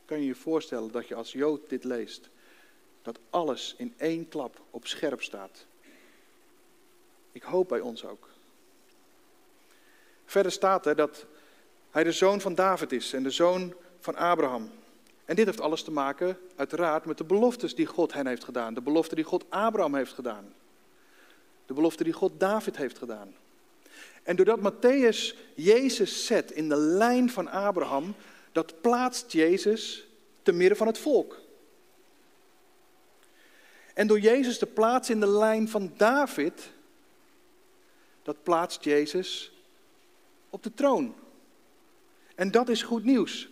Kan 0.04 0.20
je 0.20 0.26
je 0.26 0.34
voorstellen 0.34 0.92
dat 0.92 1.08
je 1.08 1.14
als 1.14 1.32
Jood 1.32 1.68
dit 1.68 1.84
leest? 1.84 2.28
Dat 3.02 3.18
alles 3.30 3.74
in 3.78 3.94
één 3.96 4.28
klap 4.28 4.62
op 4.70 4.86
scherp 4.86 5.22
staat. 5.22 5.66
Ik 7.32 7.42
hoop 7.42 7.68
bij 7.68 7.80
ons 7.80 8.04
ook. 8.04 8.31
Verder 10.32 10.52
staat 10.52 10.86
er 10.86 10.96
dat 10.96 11.26
hij 11.90 12.04
de 12.04 12.12
zoon 12.12 12.40
van 12.40 12.54
David 12.54 12.92
is 12.92 13.12
en 13.12 13.22
de 13.22 13.30
zoon 13.30 13.74
van 14.00 14.16
Abraham. 14.16 14.70
En 15.24 15.36
dit 15.36 15.46
heeft 15.46 15.60
alles 15.60 15.82
te 15.82 15.90
maken, 15.90 16.38
uiteraard, 16.56 17.04
met 17.04 17.18
de 17.18 17.24
beloftes 17.24 17.74
die 17.74 17.86
God 17.86 18.12
hen 18.12 18.26
heeft 18.26 18.44
gedaan. 18.44 18.74
De 18.74 18.80
belofte 18.80 19.14
die 19.14 19.24
God 19.24 19.44
Abraham 19.48 19.94
heeft 19.94 20.12
gedaan. 20.12 20.54
De 21.66 21.74
belofte 21.74 22.04
die 22.04 22.12
God 22.12 22.40
David 22.40 22.76
heeft 22.76 22.98
gedaan. 22.98 23.34
En 24.22 24.36
doordat 24.36 24.72
Matthäus 24.72 25.36
Jezus 25.54 26.26
zet 26.26 26.50
in 26.50 26.68
de 26.68 26.76
lijn 26.76 27.30
van 27.30 27.48
Abraham, 27.48 28.14
dat 28.52 28.80
plaatst 28.80 29.32
Jezus 29.32 30.06
te 30.42 30.52
midden 30.52 30.76
van 30.76 30.86
het 30.86 30.98
volk. 30.98 31.40
En 33.94 34.06
door 34.06 34.20
Jezus 34.20 34.58
te 34.58 34.66
plaatsen 34.66 35.14
in 35.14 35.20
de 35.20 35.28
lijn 35.38 35.68
van 35.68 35.92
David, 35.96 36.70
dat 38.22 38.42
plaatst 38.42 38.84
Jezus 38.84 39.51
op 40.52 40.62
de 40.62 40.74
troon. 40.74 41.14
En 42.34 42.50
dat 42.50 42.68
is 42.68 42.82
goed 42.82 43.04
nieuws. 43.04 43.48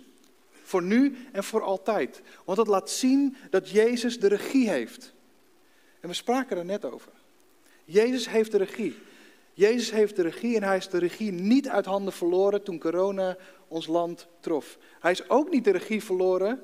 Voor 0.62 0.83
nu 0.83 1.16
en 1.33 1.45
voor 1.45 1.62
altijd. 1.62 2.23
Want 2.45 2.59
dat 2.59 2.66
laat 2.66 2.90
zien 2.90 3.37
dat 3.50 3.71
Jezus 3.71 4.21
de 4.21 4.28
regie 4.28 4.69
heeft. 4.69 5.12
En 6.00 6.09
we 6.09 6.14
spraken 6.14 6.57
er 6.57 6.64
net 6.64 6.85
over. 6.85 7.12
Jezus 7.85 8.28
heeft 8.28 8.50
de 8.50 8.59
regie. 8.59 8.97
Jezus 9.54 9.90
heeft 9.90 10.16
de 10.16 10.23
regie 10.23 10.57
en 10.57 10.62
hij 10.62 10.76
is 10.76 10.88
de 10.88 10.99
regie 10.99 11.33
niet 11.33 11.69
uit 11.69 11.85
handen 11.85 12.12
verloren 12.12 12.62
toen 12.62 12.78
corona 12.78 13.37
ons 13.69 13.87
land 13.87 14.26
trof. 14.40 14.78
Hij 15.00 15.11
is 15.11 15.28
ook 15.28 15.50
niet 15.50 15.64
de 15.64 15.71
regie 15.71 16.02
verloren 16.04 16.62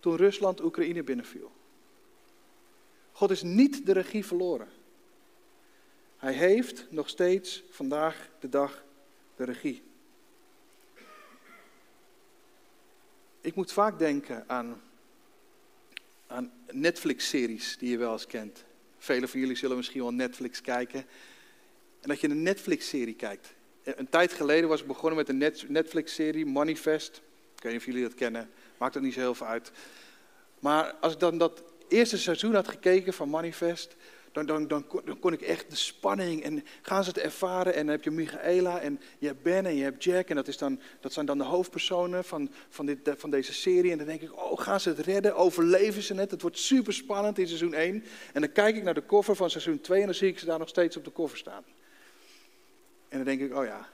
toen 0.00 0.16
Rusland 0.16 0.62
Oekraïne 0.62 1.02
binnenviel. 1.02 1.50
God 3.12 3.30
is 3.30 3.42
niet 3.42 3.86
de 3.86 3.92
regie 3.92 4.26
verloren. 4.26 4.68
Hij 6.16 6.32
heeft 6.32 6.86
nog 6.90 7.08
steeds 7.08 7.62
vandaag 7.70 8.30
de 8.40 8.48
dag 8.48 8.84
regie. 9.44 9.82
Ik 13.40 13.54
moet 13.54 13.72
vaak 13.72 13.98
denken 13.98 14.44
aan, 14.46 14.82
aan 16.26 16.52
Netflix-series 16.70 17.78
die 17.78 17.90
je 17.90 17.98
wel 17.98 18.12
eens 18.12 18.26
kent. 18.26 18.64
Velen 18.98 19.28
van 19.28 19.40
jullie 19.40 19.56
zullen 19.56 19.76
misschien 19.76 20.00
wel 20.00 20.12
Netflix 20.12 20.60
kijken. 20.60 21.00
En 22.00 22.08
dat 22.08 22.20
je 22.20 22.28
een 22.28 22.42
Netflix-serie 22.42 23.14
kijkt. 23.14 23.54
Een 23.82 24.08
tijd 24.08 24.32
geleden 24.32 24.68
was 24.68 24.80
ik 24.80 24.86
begonnen 24.86 25.18
met 25.18 25.28
een 25.28 25.52
Netflix-serie, 25.72 26.46
Manifest. 26.46 27.16
Ik 27.56 27.62
weet 27.62 27.72
niet 27.72 27.80
of 27.80 27.86
jullie 27.86 28.02
dat 28.02 28.14
kennen, 28.14 28.50
maakt 28.78 28.94
er 28.94 29.00
niet 29.00 29.14
zo 29.14 29.20
heel 29.20 29.34
veel 29.34 29.46
uit. 29.46 29.70
Maar 30.58 30.92
als 30.92 31.12
ik 31.12 31.18
dan 31.18 31.38
dat 31.38 31.62
eerste 31.88 32.18
seizoen 32.18 32.54
had 32.54 32.68
gekeken 32.68 33.12
van 33.12 33.30
Manifest, 33.30 33.96
dan, 34.32 34.46
dan, 34.46 34.66
dan, 34.66 35.18
kon 35.20 35.32
ik 35.32 35.40
echt 35.40 35.70
de 35.70 35.76
spanning 35.76 36.42
en 36.42 36.64
gaan 36.82 37.04
ze 37.04 37.10
het 37.10 37.18
ervaren. 37.18 37.74
En 37.74 37.80
dan 37.80 37.94
heb 37.94 38.04
je 38.04 38.10
Michaela 38.10 38.80
en 38.80 39.00
je 39.18 39.26
hebt 39.26 39.42
Ben 39.42 39.66
en 39.66 39.76
je 39.76 39.82
hebt 39.82 40.04
Jack. 40.04 40.28
En 40.28 40.36
dat, 40.36 40.48
is 40.48 40.58
dan, 40.58 40.80
dat 41.00 41.12
zijn 41.12 41.26
dan 41.26 41.38
de 41.38 41.44
hoofdpersonen 41.44 42.24
van, 42.24 42.50
van, 42.68 42.86
dit, 42.86 42.98
van 43.16 43.30
deze 43.30 43.52
serie. 43.52 43.90
En 43.90 43.98
dan 43.98 44.06
denk 44.06 44.22
ik, 44.22 44.32
oh, 44.32 44.60
gaan 44.60 44.80
ze 44.80 44.88
het 44.88 44.98
redden? 44.98 45.36
Overleven 45.36 46.02
ze 46.02 46.14
het? 46.14 46.30
Het 46.30 46.42
wordt 46.42 46.58
super 46.58 46.92
spannend 46.92 47.38
in 47.38 47.46
seizoen 47.46 47.74
1. 47.74 48.04
En 48.32 48.40
dan 48.40 48.52
kijk 48.52 48.76
ik 48.76 48.82
naar 48.82 48.94
de 48.94 49.00
koffer 49.00 49.36
van 49.36 49.50
seizoen 49.50 49.80
2 49.80 50.00
en 50.00 50.06
dan 50.06 50.14
zie 50.14 50.28
ik 50.28 50.38
ze 50.38 50.46
daar 50.46 50.58
nog 50.58 50.68
steeds 50.68 50.96
op 50.96 51.04
de 51.04 51.10
koffer 51.10 51.38
staan. 51.38 51.64
En 53.08 53.16
dan 53.16 53.24
denk 53.24 53.40
ik, 53.40 53.56
oh 53.56 53.64
ja, 53.64 53.88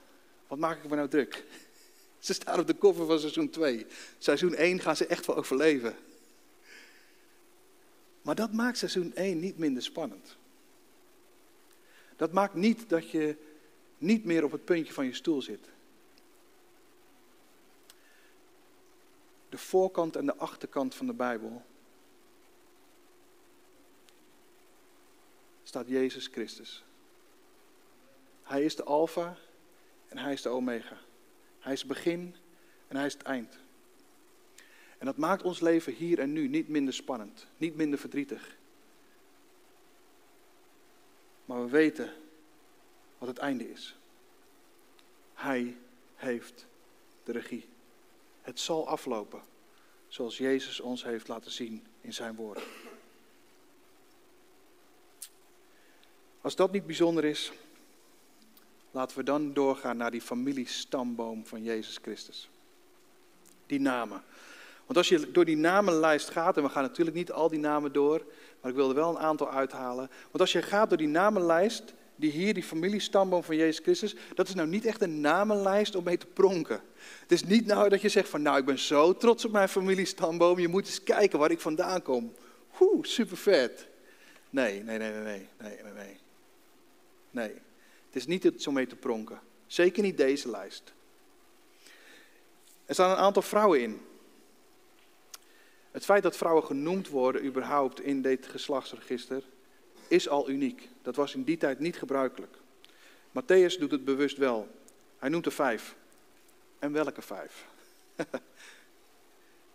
wat 0.47 0.59
maak 0.59 0.85
ik 0.85 0.90
me 0.90 0.97
nou 0.97 1.09
druk? 1.09 1.45
Ze 2.19 2.33
staan 2.33 2.61
op 2.61 2.66
de 2.66 2.75
koffer 2.75 3.07
van 3.07 3.19
seizoen 3.19 3.50
2. 3.50 3.87
Seizoen 4.19 4.55
1 4.55 4.81
gaan 4.81 4.97
ze 4.97 5.07
echt 5.07 5.26
wel 5.26 5.37
overleven. 5.37 5.95
Maar 8.26 8.35
dat 8.35 8.52
maakt 8.52 8.78
seizoen 8.78 9.14
1 9.14 9.40
niet 9.40 9.59
minder 9.59 9.83
spannend. 9.83 10.37
Dat 12.16 12.33
maakt 12.33 12.54
niet 12.54 12.88
dat 12.88 13.11
je 13.11 13.37
niet 13.99 14.25
meer 14.25 14.45
op 14.45 14.52
het 14.52 14.64
puntje 14.64 14.92
van 14.92 15.04
je 15.04 15.14
stoel 15.14 15.42
zit. 15.42 15.68
De 19.49 19.59
voorkant 19.59 20.16
en 20.16 20.26
de 20.26 20.37
achterkant 20.37 20.95
van 20.95 21.06
de 21.06 21.12
Bijbel 21.12 21.62
staat 25.62 25.88
Jezus 25.88 26.26
Christus. 26.26 26.85
Hij 28.42 28.64
is 28.64 28.76
de 28.76 28.85
Alpha 28.85 29.37
en 30.09 30.18
hij 30.18 30.33
is 30.33 30.42
de 30.42 30.49
Omega. 30.49 30.99
Hij 31.59 31.73
is 31.73 31.78
het 31.78 31.88
begin 31.88 32.37
en 32.88 32.97
hij 32.97 33.06
is 33.06 33.12
het 33.12 33.23
eind. 33.23 33.59
En 34.98 35.06
dat 35.06 35.16
maakt 35.16 35.42
ons 35.42 35.60
leven 35.60 35.92
hier 35.92 36.18
en 36.18 36.32
nu 36.32 36.48
niet 36.48 36.68
minder 36.68 36.94
spannend, 36.94 37.46
niet 37.56 37.76
minder 37.76 37.98
verdrietig. 37.98 38.56
Maar 41.44 41.64
we 41.64 41.70
weten 41.70 42.12
wat 43.18 43.28
het 43.28 43.38
einde 43.38 43.70
is. 43.70 43.96
Hij 45.34 45.76
heeft 46.14 46.66
de 47.24 47.32
regie. 47.32 47.68
Het 48.42 48.60
zal 48.60 48.88
aflopen 48.88 49.42
zoals 50.08 50.38
Jezus 50.38 50.80
ons 50.80 51.04
heeft 51.04 51.28
laten 51.28 51.50
zien 51.50 51.86
in 52.00 52.14
zijn 52.14 52.34
woorden. 52.34 52.62
Als 56.40 56.56
dat 56.56 56.72
niet 56.72 56.86
bijzonder 56.86 57.24
is, 57.24 57.52
laten 58.90 59.16
we 59.16 59.22
dan 59.22 59.52
doorgaan 59.52 59.96
naar 59.96 60.10
die 60.10 60.20
familiestamboom 60.20 61.46
van 61.46 61.62
Jezus 61.62 61.98
Christus. 62.02 62.48
Die 63.66 63.80
namen. 63.80 64.22
Want 64.87 64.99
als 64.99 65.09
je 65.09 65.31
door 65.31 65.45
die 65.45 65.57
namenlijst 65.57 66.31
gaat, 66.31 66.57
en 66.57 66.62
we 66.62 66.69
gaan 66.69 66.83
natuurlijk 66.83 67.16
niet 67.16 67.33
al 67.33 67.49
die 67.49 67.59
namen 67.59 67.93
door, 67.93 68.23
maar 68.61 68.71
ik 68.71 68.76
wil 68.76 68.88
er 68.88 68.95
wel 68.95 69.11
een 69.11 69.19
aantal 69.19 69.50
uithalen. 69.50 70.11
Want 70.25 70.40
als 70.40 70.52
je 70.52 70.62
gaat 70.62 70.88
door 70.88 70.99
die 70.99 71.09
namenlijst, 71.09 71.95
die 72.16 72.31
hier, 72.31 72.55
die 72.55 72.62
familiestamboom 72.62 73.43
van 73.43 73.57
Jezus 73.57 73.83
Christus, 73.83 74.14
dat 74.35 74.49
is 74.49 74.55
nou 74.55 74.69
niet 74.69 74.85
echt 74.85 75.02
een 75.02 75.21
namenlijst 75.21 75.95
om 75.95 76.05
mee 76.05 76.19
te 76.19 76.26
pronken. 76.26 76.81
Het 77.21 77.33
is 77.33 77.45
niet 77.45 77.66
nou 77.66 77.88
dat 77.88 78.00
je 78.00 78.09
zegt 78.09 78.28
van, 78.28 78.43
nou 78.43 78.59
ik 78.59 78.64
ben 78.64 78.78
zo 78.78 79.16
trots 79.16 79.45
op 79.45 79.52
mijn 79.52 79.69
familiestamboom, 79.69 80.59
je 80.59 80.69
moet 80.69 80.87
eens 80.87 81.02
kijken 81.02 81.38
waar 81.38 81.50
ik 81.50 81.61
vandaan 81.61 82.02
kom. 82.02 82.35
Oeh, 82.81 83.05
super 83.05 83.37
vet. 83.37 83.87
Nee, 84.50 84.83
nee, 84.83 84.99
nee, 84.99 85.11
nee, 85.11 85.23
nee, 85.23 85.49
nee, 85.83 85.93
nee. 85.93 86.16
Nee, 87.31 87.55
het 88.07 88.16
is 88.16 88.26
niet 88.26 88.43
het 88.43 88.66
om 88.66 88.75
mee 88.75 88.87
te 88.87 88.97
pronken. 88.97 89.40
Zeker 89.66 90.02
niet 90.02 90.16
deze 90.16 90.50
lijst. 90.50 90.93
Er 92.85 92.95
staan 92.95 93.11
een 93.11 93.16
aantal 93.16 93.43
vrouwen 93.43 93.83
in. 93.83 94.00
Het 95.96 96.04
feit 96.04 96.22
dat 96.22 96.36
vrouwen 96.36 96.64
genoemd 96.64 97.08
worden 97.08 97.44
überhaupt 97.44 98.00
in 98.00 98.22
dit 98.22 98.46
geslachtsregister 98.46 99.42
is 100.08 100.28
al 100.28 100.48
uniek. 100.48 100.88
Dat 101.02 101.16
was 101.16 101.34
in 101.34 101.44
die 101.44 101.56
tijd 101.56 101.78
niet 101.78 101.98
gebruikelijk. 101.98 102.56
Matthäus 103.28 103.78
doet 103.78 103.90
het 103.90 104.04
bewust 104.04 104.36
wel. 104.36 104.68
Hij 105.18 105.28
noemt 105.28 105.46
er 105.46 105.52
vijf. 105.52 105.96
En 106.78 106.92
welke 106.92 107.22
vijf? 107.22 107.66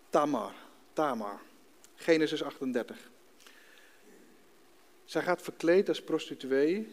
Tamar, 0.09 0.53
Tamar, 0.93 1.39
Genesis 1.95 2.43
38. 2.43 2.97
Zij 5.05 5.21
gaat 5.21 5.41
verkleed 5.41 5.89
als 5.89 6.01
prostituee 6.01 6.87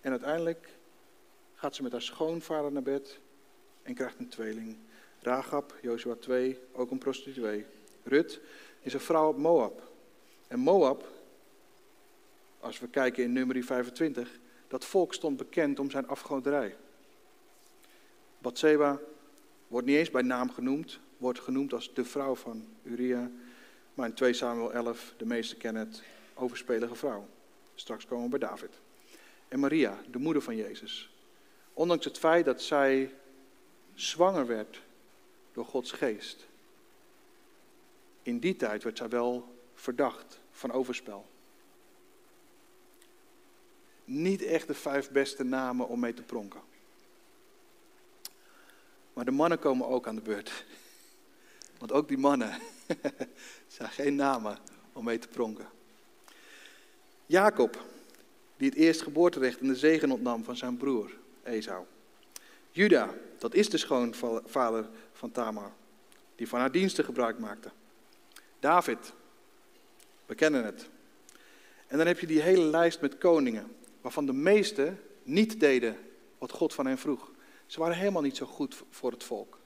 en 0.00 0.10
uiteindelijk 0.10 0.68
gaat 1.54 1.74
ze 1.74 1.82
met 1.82 1.92
haar 1.92 2.02
schoonvader 2.02 2.72
naar 2.72 2.82
bed 2.82 3.18
en 3.82 3.94
krijgt 3.94 4.18
een 4.18 4.28
tweeling. 4.28 4.76
Ragab, 5.20 5.74
Jozua 5.82 6.14
2, 6.14 6.58
ook 6.72 6.90
een 6.90 6.98
prostituee. 6.98 7.66
Rut 8.08 8.40
is 8.80 8.92
een 8.92 9.00
vrouw 9.00 9.28
op 9.28 9.36
Moab. 9.36 9.82
En 10.48 10.58
Moab, 10.58 11.08
als 12.60 12.78
we 12.78 12.88
kijken 12.88 13.24
in 13.24 13.32
nummer 13.32 13.62
25, 13.62 14.38
dat 14.68 14.84
volk 14.84 15.14
stond 15.14 15.36
bekend 15.36 15.78
om 15.78 15.90
zijn 15.90 16.08
afgoderij. 16.08 16.76
Bathseba 18.38 19.00
wordt 19.68 19.86
niet 19.86 19.96
eens 19.96 20.10
bij 20.10 20.22
naam 20.22 20.50
genoemd, 20.50 20.98
wordt 21.16 21.40
genoemd 21.40 21.72
als 21.72 21.94
de 21.94 22.04
vrouw 22.04 22.34
van 22.34 22.66
Uria. 22.82 23.30
Maar 23.94 24.08
in 24.08 24.14
2 24.14 24.32
Samuel 24.32 24.72
11, 24.72 25.14
de 25.16 25.26
meesten 25.26 25.58
kennen 25.58 25.86
het, 25.86 26.02
overspelige 26.34 26.94
vrouw. 26.94 27.26
Straks 27.74 28.06
komen 28.06 28.24
we 28.24 28.38
bij 28.38 28.48
David. 28.48 28.70
En 29.48 29.60
Maria, 29.60 29.98
de 30.10 30.18
moeder 30.18 30.42
van 30.42 30.56
Jezus. 30.56 31.10
Ondanks 31.72 32.04
het 32.04 32.18
feit 32.18 32.44
dat 32.44 32.62
zij 32.62 33.14
zwanger 33.94 34.46
werd 34.46 34.80
door 35.52 35.64
Gods 35.64 35.92
geest, 35.92 36.46
in 38.28 38.38
die 38.38 38.56
tijd 38.56 38.82
werd 38.82 38.98
zij 38.98 39.08
wel 39.08 39.54
verdacht 39.74 40.40
van 40.50 40.72
overspel. 40.72 41.26
niet 44.08 44.42
echt 44.42 44.66
de 44.66 44.74
vijf 44.74 45.10
beste 45.10 45.44
namen 45.44 45.88
om 45.88 46.00
mee 46.00 46.14
te 46.14 46.22
pronken. 46.22 46.60
Maar 49.12 49.24
de 49.24 49.30
mannen 49.30 49.58
komen 49.58 49.86
ook 49.86 50.06
aan 50.06 50.14
de 50.14 50.20
beurt. 50.20 50.64
Want 51.78 51.92
ook 51.92 52.08
die 52.08 52.18
mannen 52.18 52.58
zijn 53.76 53.90
geen 53.90 54.14
namen 54.14 54.58
om 54.92 55.04
mee 55.04 55.18
te 55.18 55.28
pronken. 55.28 55.68
Jacob, 57.26 57.84
die 58.56 58.68
het 58.68 58.78
eerst 58.78 59.02
geboorterecht 59.02 59.60
en 59.60 59.66
de 59.66 59.76
zegen 59.76 60.10
ontnam 60.10 60.44
van 60.44 60.56
zijn 60.56 60.76
broer 60.76 61.10
Esau. 61.42 61.84
Juda, 62.70 63.14
dat 63.38 63.54
is 63.54 63.70
de 63.70 63.78
schoonvader 63.78 64.88
van 65.12 65.30
Tamar, 65.30 65.72
die 66.34 66.48
van 66.48 66.60
haar 66.60 66.72
diensten 66.72 67.04
gebruik 67.04 67.38
maakte. 67.38 67.70
David, 68.60 69.12
we 70.26 70.34
kennen 70.34 70.64
het. 70.64 70.88
En 71.86 71.98
dan 71.98 72.06
heb 72.06 72.18
je 72.18 72.26
die 72.26 72.40
hele 72.40 72.64
lijst 72.64 73.00
met 73.00 73.18
koningen, 73.18 73.76
waarvan 74.00 74.26
de 74.26 74.32
meeste 74.32 74.94
niet 75.22 75.60
deden 75.60 75.96
wat 76.38 76.50
God 76.50 76.74
van 76.74 76.86
hen 76.86 76.98
vroeg. 76.98 77.30
Ze 77.66 77.80
waren 77.80 77.96
helemaal 77.96 78.22
niet 78.22 78.36
zo 78.36 78.46
goed 78.46 78.82
voor 78.90 79.10
het 79.10 79.24
volk. 79.24 79.58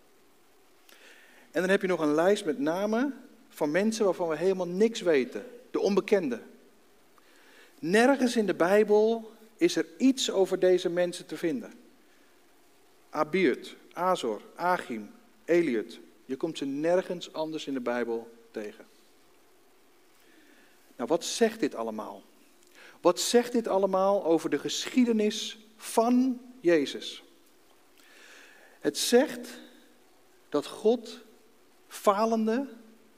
En 1.50 1.60
dan 1.60 1.70
heb 1.70 1.80
je 1.80 1.86
nog 1.86 2.00
een 2.00 2.14
lijst 2.14 2.44
met 2.44 2.58
namen 2.58 3.24
van 3.48 3.70
mensen 3.70 4.04
waarvan 4.04 4.28
we 4.28 4.36
helemaal 4.36 4.68
niks 4.68 5.00
weten. 5.00 5.46
De 5.70 5.80
onbekenden. 5.80 6.42
Nergens 7.78 8.36
in 8.36 8.46
de 8.46 8.54
Bijbel 8.54 9.32
is 9.56 9.76
er 9.76 9.86
iets 9.96 10.30
over 10.30 10.58
deze 10.58 10.88
mensen 10.88 11.26
te 11.26 11.36
vinden. 11.36 11.72
Abiut, 13.10 13.76
Azor, 13.92 14.42
Achim, 14.54 15.10
Eliud. 15.44 16.00
Je 16.24 16.36
komt 16.36 16.58
ze 16.58 16.64
nergens 16.64 17.32
anders 17.32 17.66
in 17.66 17.74
de 17.74 17.80
Bijbel 17.80 18.30
tegen. 18.52 18.86
Nou, 20.96 21.08
wat 21.08 21.24
zegt 21.24 21.60
dit 21.60 21.74
allemaal? 21.74 22.22
Wat 23.00 23.20
zegt 23.20 23.52
dit 23.52 23.68
allemaal 23.68 24.24
over 24.24 24.50
de 24.50 24.58
geschiedenis 24.58 25.58
van 25.76 26.40
Jezus? 26.60 27.22
Het 28.80 28.98
zegt 28.98 29.48
dat 30.48 30.66
God 30.66 31.18
falende, 31.88 32.66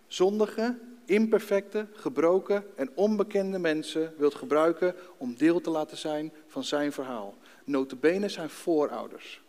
zondige, 0.06 0.78
imperfecte, 1.04 1.86
gebroken 1.92 2.64
en 2.76 2.90
onbekende 2.94 3.58
mensen 3.58 4.14
wilt 4.18 4.34
gebruiken 4.34 4.94
om 5.16 5.34
deel 5.36 5.60
te 5.60 5.70
laten 5.70 5.96
zijn 5.96 6.32
van 6.46 6.64
zijn 6.64 6.92
verhaal. 6.92 7.34
Notabene 7.64 8.28
zijn 8.28 8.50
voorouders. 8.50 9.42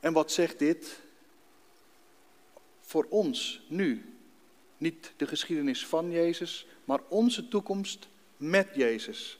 En 0.00 0.12
wat 0.12 0.32
zegt 0.32 0.58
dit 0.58 1.00
voor 2.90 3.06
ons 3.08 3.62
nu? 3.68 4.14
Niet 4.78 5.12
de 5.16 5.26
geschiedenis 5.26 5.86
van 5.86 6.10
Jezus, 6.10 6.66
maar 6.84 7.00
onze 7.08 7.48
toekomst 7.48 8.08
met 8.36 8.68
Jezus. 8.74 9.38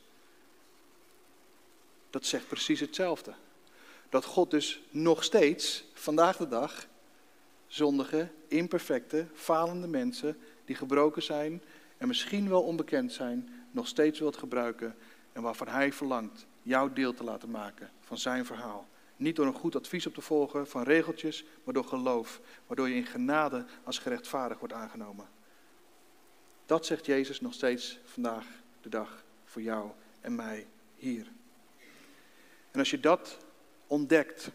Dat 2.11 2.27
zegt 2.27 2.49
precies 2.49 2.81
hetzelfde. 2.81 3.35
Dat 4.09 4.25
God 4.25 4.51
dus 4.51 4.81
nog 4.91 5.25
steeds, 5.25 5.85
vandaag 5.93 6.37
de 6.37 6.49
dag, 6.49 6.87
zondige, 7.67 8.29
imperfecte, 8.49 9.27
falende 9.35 9.87
mensen 9.87 10.39
die 10.65 10.77
gebroken 10.77 11.23
zijn 11.23 11.63
en 11.99 12.09
misschien 12.09 12.49
wel 12.49 12.63
onbekend 12.63 13.13
zijn, 13.13 13.67
nog 13.71 13.87
steeds 13.87 14.19
wilt 14.19 14.37
gebruiken 14.37 14.97
en 15.33 15.43
waarvan 15.43 15.69
Hij 15.69 15.93
verlangt 15.93 16.47
jouw 16.63 16.93
deel 16.93 17.15
te 17.15 17.25
laten 17.25 17.51
maken 17.51 17.91
van 18.01 18.19
zijn 18.19 18.45
verhaal. 18.45 18.89
Niet 19.21 19.37
door 19.37 19.47
een 19.47 19.55
goed 19.55 19.77
advies 19.77 20.07
op 20.07 20.15
te 20.15 20.21
volgen 20.21 20.69
van 20.69 20.83
regeltjes, 20.83 21.45
maar 21.65 21.75
door 21.75 21.85
geloof, 21.85 22.41
waardoor 22.67 22.89
je 22.89 22.95
in 22.95 23.07
genade 23.07 23.65
als 23.85 23.99
gerechtvaardig 23.99 24.59
wordt 24.59 24.75
aangenomen. 24.75 25.29
Dat 26.67 26.87
zegt 26.87 27.07
Jezus 27.07 27.41
nog 27.41 27.55
steeds 27.55 27.99
vandaag 28.05 28.47
de 28.81 28.89
dag 28.89 29.25
voor 29.45 29.63
jou 29.63 29.91
en 30.21 30.35
mij 30.35 30.67
hier. 30.97 31.27
En 32.71 32.79
als 32.79 32.91
je 32.91 33.01
dat 33.01 33.39
ontdekt, 33.87 34.51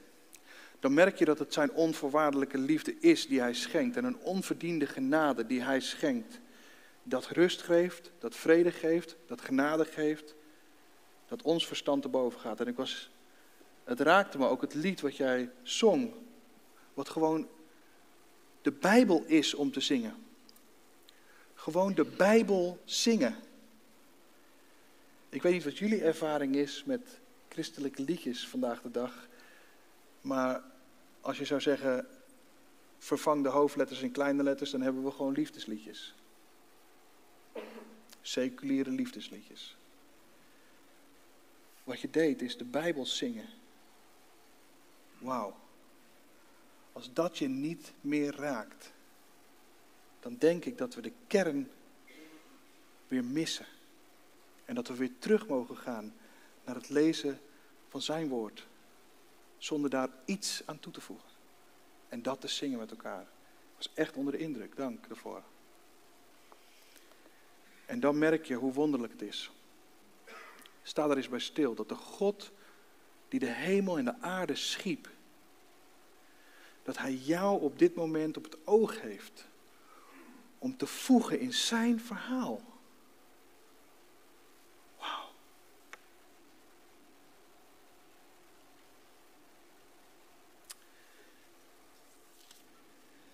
dan 0.79 0.93
merk 0.93 1.17
je 1.17 1.25
dat 1.25 1.39
het 1.39 1.53
zijn 1.53 1.71
onvoorwaardelijke 1.71 2.57
liefde 2.57 2.99
is 2.99 3.27
die 3.27 3.39
hij 3.39 3.53
schenkt 3.53 3.97
en 3.97 4.03
een 4.03 4.19
onverdiende 4.19 4.87
genade 4.87 5.45
die 5.45 5.61
hij 5.61 5.79
schenkt. 5.79 6.39
Dat 7.03 7.27
rust 7.27 7.61
geeft, 7.61 8.11
dat 8.19 8.35
vrede 8.35 8.71
geeft, 8.71 9.15
dat 9.27 9.41
genade 9.41 9.85
geeft, 9.85 10.35
dat 11.27 11.41
ons 11.41 11.67
verstand 11.67 12.01
te 12.01 12.09
boven 12.09 12.39
gaat. 12.39 12.59
En 12.59 12.67
ik 12.67 12.75
was, 12.75 13.09
het 13.85 13.99
raakte 13.99 14.37
me 14.37 14.47
ook 14.47 14.61
het 14.61 14.73
lied 14.73 15.01
wat 15.01 15.17
jij 15.17 15.49
zong, 15.63 16.13
wat 16.93 17.09
gewoon 17.09 17.47
de 18.61 18.71
Bijbel 18.71 19.23
is 19.25 19.53
om 19.53 19.71
te 19.71 19.79
zingen. 19.79 20.15
Gewoon 21.53 21.93
de 21.93 22.05
Bijbel 22.05 22.79
zingen. 22.85 23.35
Ik 25.29 25.41
weet 25.41 25.53
niet 25.53 25.63
wat 25.63 25.77
jullie 25.77 26.03
ervaring 26.03 26.55
is 26.55 26.83
met 26.83 27.19
christelijke 27.49 28.01
liedjes 28.01 28.47
vandaag 28.47 28.81
de 28.81 28.91
dag. 28.91 29.27
Maar 30.21 30.63
als 31.21 31.37
je 31.37 31.45
zou 31.45 31.61
zeggen, 31.61 32.07
vervang 32.97 33.43
de 33.43 33.49
hoofdletters 33.49 34.01
in 34.01 34.11
kleine 34.11 34.43
letters, 34.43 34.71
dan 34.71 34.81
hebben 34.81 35.03
we 35.03 35.11
gewoon 35.11 35.33
liefdesliedjes. 35.33 36.15
Seculiere 38.21 38.89
liefdesliedjes. 38.89 39.77
Wat 41.83 41.99
je 41.99 42.09
deed 42.09 42.41
is 42.41 42.57
de 42.57 42.63
Bijbel 42.63 43.05
zingen. 43.05 43.47
Wauw. 45.25 45.55
Als 46.91 47.13
dat 47.13 47.37
je 47.37 47.47
niet 47.47 47.93
meer 48.01 48.35
raakt, 48.35 48.91
dan 50.19 50.35
denk 50.37 50.65
ik 50.65 50.77
dat 50.77 50.95
we 50.95 51.01
de 51.01 51.13
kern 51.27 51.71
weer 53.07 53.23
missen. 53.23 53.65
En 54.65 54.75
dat 54.75 54.87
we 54.87 54.95
weer 54.95 55.17
terug 55.19 55.47
mogen 55.47 55.77
gaan 55.77 56.13
naar 56.63 56.75
het 56.75 56.89
lezen 56.89 57.39
van 57.89 58.01
zijn 58.01 58.27
woord. 58.27 58.67
Zonder 59.57 59.89
daar 59.89 60.09
iets 60.25 60.61
aan 60.65 60.79
toe 60.79 60.93
te 60.93 61.01
voegen. 61.01 61.29
En 62.09 62.21
dat 62.21 62.41
te 62.41 62.47
zingen 62.47 62.79
met 62.79 62.91
elkaar. 62.91 63.21
Ik 63.21 63.75
was 63.75 63.89
echt 63.93 64.15
onder 64.15 64.33
de 64.33 64.39
indruk, 64.39 64.75
dank 64.75 65.05
ervoor. 65.05 65.43
En 67.85 67.99
dan 67.99 68.17
merk 68.17 68.45
je 68.45 68.55
hoe 68.55 68.73
wonderlijk 68.73 69.13
het 69.13 69.21
is. 69.21 69.51
Sta 70.83 71.09
er 71.09 71.17
eens 71.17 71.29
bij 71.29 71.39
stil 71.39 71.75
dat 71.75 71.89
de 71.89 71.95
God 71.95 72.51
die 73.27 73.39
de 73.39 73.51
hemel 73.51 73.97
en 73.97 74.05
de 74.05 74.19
aarde 74.19 74.55
schiep, 74.55 75.09
dat 76.85 76.97
Hij 76.97 77.13
jou 77.13 77.61
op 77.61 77.79
dit 77.79 77.95
moment 77.95 78.37
op 78.37 78.43
het 78.43 78.57
oog 78.63 79.01
heeft 79.01 79.45
om 80.57 80.77
te 80.77 80.87
voegen 80.87 81.39
in 81.39 81.53
zijn 81.53 81.99
verhaal. 81.99 82.61
Wauw. 84.97 85.29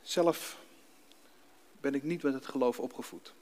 Zelf 0.02 0.58
ben 1.80 1.96
ik 1.96 2.04
niet 2.04 2.24
met 2.24 2.34
het 2.34 2.46
geloof 2.46 2.80
opgevoed. 2.80 3.34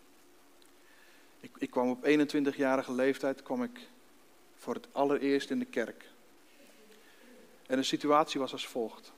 Ik, 1.39 1.52
ik 1.58 1.72
kwam 1.72 1.89
op 1.89 2.06
21-jarige 2.06 2.91
leeftijd 2.91 3.43
kwam 3.43 3.63
ik 3.63 3.88
voor 4.56 4.74
het 4.74 4.88
allereerst 4.91 5.50
in 5.50 5.60
de 5.60 5.65
kerk. 5.65 6.10
En 7.67 7.78
de 7.78 7.84
situatie 7.84 8.39
was 8.39 8.52
als 8.52 8.67
volgt. 8.67 9.12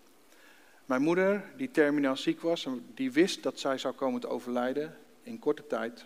Mijn 0.92 1.04
moeder, 1.04 1.44
die 1.58 1.72
terminaal 1.72 2.18
ziek 2.18 2.42
was, 2.42 2.68
die 2.94 3.12
wist 3.12 3.44
dat 3.44 3.60
zij 3.60 3.78
zou 3.78 3.94
komen 3.94 4.22
te 4.22 4.28
overlijden 4.28 4.98
in 5.24 5.40
korte 5.40 5.68
tijd. 5.68 6.06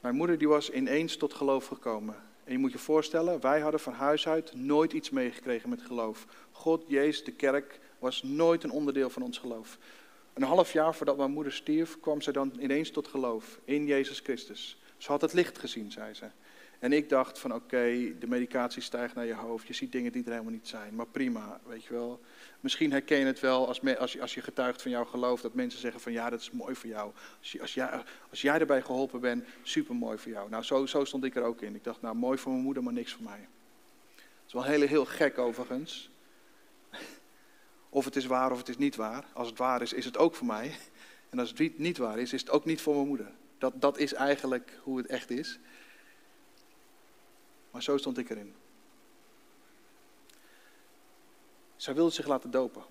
Mijn 0.00 0.14
moeder 0.14 0.38
die 0.38 0.48
was 0.48 0.70
ineens 0.70 1.16
tot 1.16 1.34
geloof 1.34 1.66
gekomen. 1.66 2.14
En 2.44 2.52
je 2.52 2.58
moet 2.58 2.72
je 2.72 2.78
voorstellen, 2.78 3.40
wij 3.40 3.60
hadden 3.60 3.80
van 3.80 3.92
huis 3.92 4.28
uit 4.28 4.54
nooit 4.54 4.92
iets 4.92 5.10
meegekregen 5.10 5.68
met 5.68 5.82
geloof. 5.82 6.26
God, 6.50 6.84
Jezus, 6.86 7.24
de 7.24 7.32
kerk 7.32 7.78
was 7.98 8.22
nooit 8.22 8.64
een 8.64 8.70
onderdeel 8.70 9.10
van 9.10 9.22
ons 9.22 9.38
geloof. 9.38 9.78
Een 10.32 10.42
half 10.42 10.72
jaar 10.72 10.94
voordat 10.94 11.16
mijn 11.16 11.30
moeder 11.30 11.52
stierf, 11.52 12.00
kwam 12.00 12.20
ze 12.20 12.32
dan 12.32 12.52
ineens 12.58 12.90
tot 12.90 13.08
geloof 13.08 13.60
in 13.64 13.86
Jezus 13.86 14.20
Christus. 14.20 14.82
Ze 14.96 15.10
had 15.10 15.20
het 15.20 15.32
licht 15.32 15.58
gezien, 15.58 15.90
zei 15.90 16.14
ze. 16.14 16.26
En 16.82 16.92
ik 16.92 17.08
dacht 17.08 17.38
van 17.38 17.54
oké, 17.54 18.12
de 18.18 18.26
medicatie 18.26 18.82
stijgt 18.82 19.14
naar 19.14 19.26
je 19.26 19.34
hoofd, 19.34 19.66
je 19.66 19.72
ziet 19.72 19.92
dingen 19.92 20.12
die 20.12 20.24
er 20.24 20.30
helemaal 20.30 20.52
niet 20.52 20.68
zijn, 20.68 20.94
maar 20.94 21.06
prima, 21.06 21.60
weet 21.66 21.84
je 21.84 21.92
wel. 21.92 22.20
Misschien 22.60 22.90
herken 22.90 23.18
je 23.18 23.24
het 23.24 23.40
wel 23.40 23.68
als, 23.68 23.96
als, 23.98 24.20
als 24.20 24.34
je 24.34 24.40
getuigt 24.40 24.82
van 24.82 24.90
jouw 24.90 25.04
geloof, 25.04 25.40
dat 25.40 25.54
mensen 25.54 25.80
zeggen 25.80 26.00
van 26.00 26.12
ja, 26.12 26.30
dat 26.30 26.40
is 26.40 26.50
mooi 26.50 26.74
voor 26.74 26.88
jou. 26.88 27.12
Als, 27.40 27.60
als, 27.60 27.74
jij, 27.74 28.02
als 28.30 28.42
jij 28.42 28.58
erbij 28.58 28.82
geholpen 28.82 29.20
bent, 29.20 29.44
super 29.62 29.94
mooi 29.94 30.18
voor 30.18 30.32
jou. 30.32 30.50
Nou, 30.50 30.62
zo, 30.62 30.86
zo 30.86 31.04
stond 31.04 31.24
ik 31.24 31.36
er 31.36 31.42
ook 31.42 31.62
in. 31.62 31.74
Ik 31.74 31.84
dacht, 31.84 32.02
nou, 32.02 32.14
mooi 32.14 32.38
voor 32.38 32.52
mijn 32.52 32.64
moeder, 32.64 32.82
maar 32.82 32.92
niks 32.92 33.12
voor 33.12 33.24
mij. 33.24 33.48
Het 34.14 34.46
is 34.46 34.52
wel 34.52 34.64
heel, 34.64 34.86
heel 34.86 35.04
gek 35.04 35.38
overigens. 35.38 36.10
Of 37.88 38.04
het 38.04 38.16
is 38.16 38.26
waar 38.26 38.52
of 38.52 38.58
het 38.58 38.68
is 38.68 38.78
niet 38.78 38.96
waar. 38.96 39.24
Als 39.32 39.48
het 39.48 39.58
waar 39.58 39.82
is, 39.82 39.92
is 39.92 40.04
het 40.04 40.18
ook 40.18 40.34
voor 40.34 40.46
mij. 40.46 40.76
En 41.30 41.38
als 41.38 41.52
het 41.56 41.78
niet 41.78 41.98
waar 41.98 42.18
is, 42.18 42.32
is 42.32 42.40
het 42.40 42.50
ook 42.50 42.64
niet 42.64 42.80
voor 42.80 42.94
mijn 42.94 43.08
moeder. 43.08 43.30
Dat, 43.58 43.80
dat 43.80 43.98
is 43.98 44.12
eigenlijk 44.12 44.78
hoe 44.82 44.96
het 44.96 45.06
echt 45.06 45.30
is. 45.30 45.58
Maar 47.72 47.82
zo 47.82 47.96
stond 47.96 48.18
ik 48.18 48.30
erin. 48.30 48.54
Zij 51.76 51.94
wilde 51.94 52.10
zich 52.12 52.26
laten 52.26 52.50
dopen. 52.50 52.82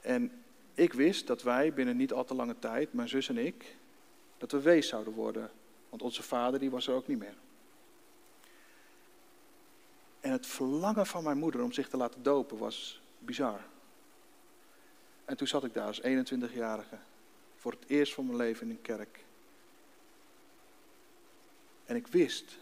En 0.00 0.44
ik 0.74 0.92
wist 0.92 1.26
dat 1.26 1.42
wij 1.42 1.72
binnen 1.72 1.96
niet 1.96 2.12
al 2.12 2.24
te 2.24 2.34
lange 2.34 2.58
tijd, 2.58 2.92
mijn 2.92 3.08
zus 3.08 3.28
en 3.28 3.38
ik, 3.38 3.76
dat 4.38 4.52
we 4.52 4.60
wees 4.60 4.88
zouden 4.88 5.12
worden 5.12 5.50
Want 5.94 6.06
onze 6.06 6.22
vader 6.22 6.60
die 6.60 6.70
was 6.70 6.86
er 6.86 6.94
ook 6.94 7.06
niet 7.06 7.18
meer. 7.18 7.34
En 10.20 10.32
het 10.32 10.46
verlangen 10.46 11.06
van 11.06 11.24
mijn 11.24 11.38
moeder 11.38 11.62
om 11.62 11.72
zich 11.72 11.88
te 11.88 11.96
laten 11.96 12.22
dopen 12.22 12.58
was 12.58 13.02
bizar. 13.18 13.60
En 15.24 15.36
toen 15.36 15.46
zat 15.46 15.64
ik 15.64 15.74
daar 15.74 15.86
als 15.86 16.00
21-jarige, 16.02 16.98
voor 17.56 17.72
het 17.72 17.84
eerst 17.86 18.14
van 18.14 18.26
mijn 18.26 18.36
leven 18.36 18.66
in 18.66 18.70
een 18.70 18.82
kerk. 18.82 19.24
En 21.84 21.96
ik 21.96 22.06
wist, 22.06 22.58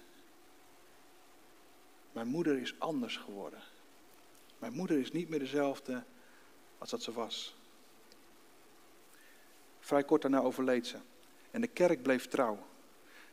mijn 2.13 2.27
moeder 2.27 2.61
is 2.61 2.75
anders 2.79 3.17
geworden. 3.17 3.61
Mijn 4.59 4.73
moeder 4.73 4.99
is 4.99 5.13
niet 5.13 5.29
meer 5.29 5.39
dezelfde 5.39 6.03
als 6.79 6.91
dat 6.91 7.03
ze 7.03 7.13
was. 7.13 7.55
Vrij 9.81 10.05
kort 10.05 10.23
daarna 10.23 10.41
overleed 10.41 10.87
ze. 10.87 10.97
En 11.51 11.61
de 11.61 11.67
kerk 11.67 12.03
bleef 12.03 12.29
trouw. 12.29 12.67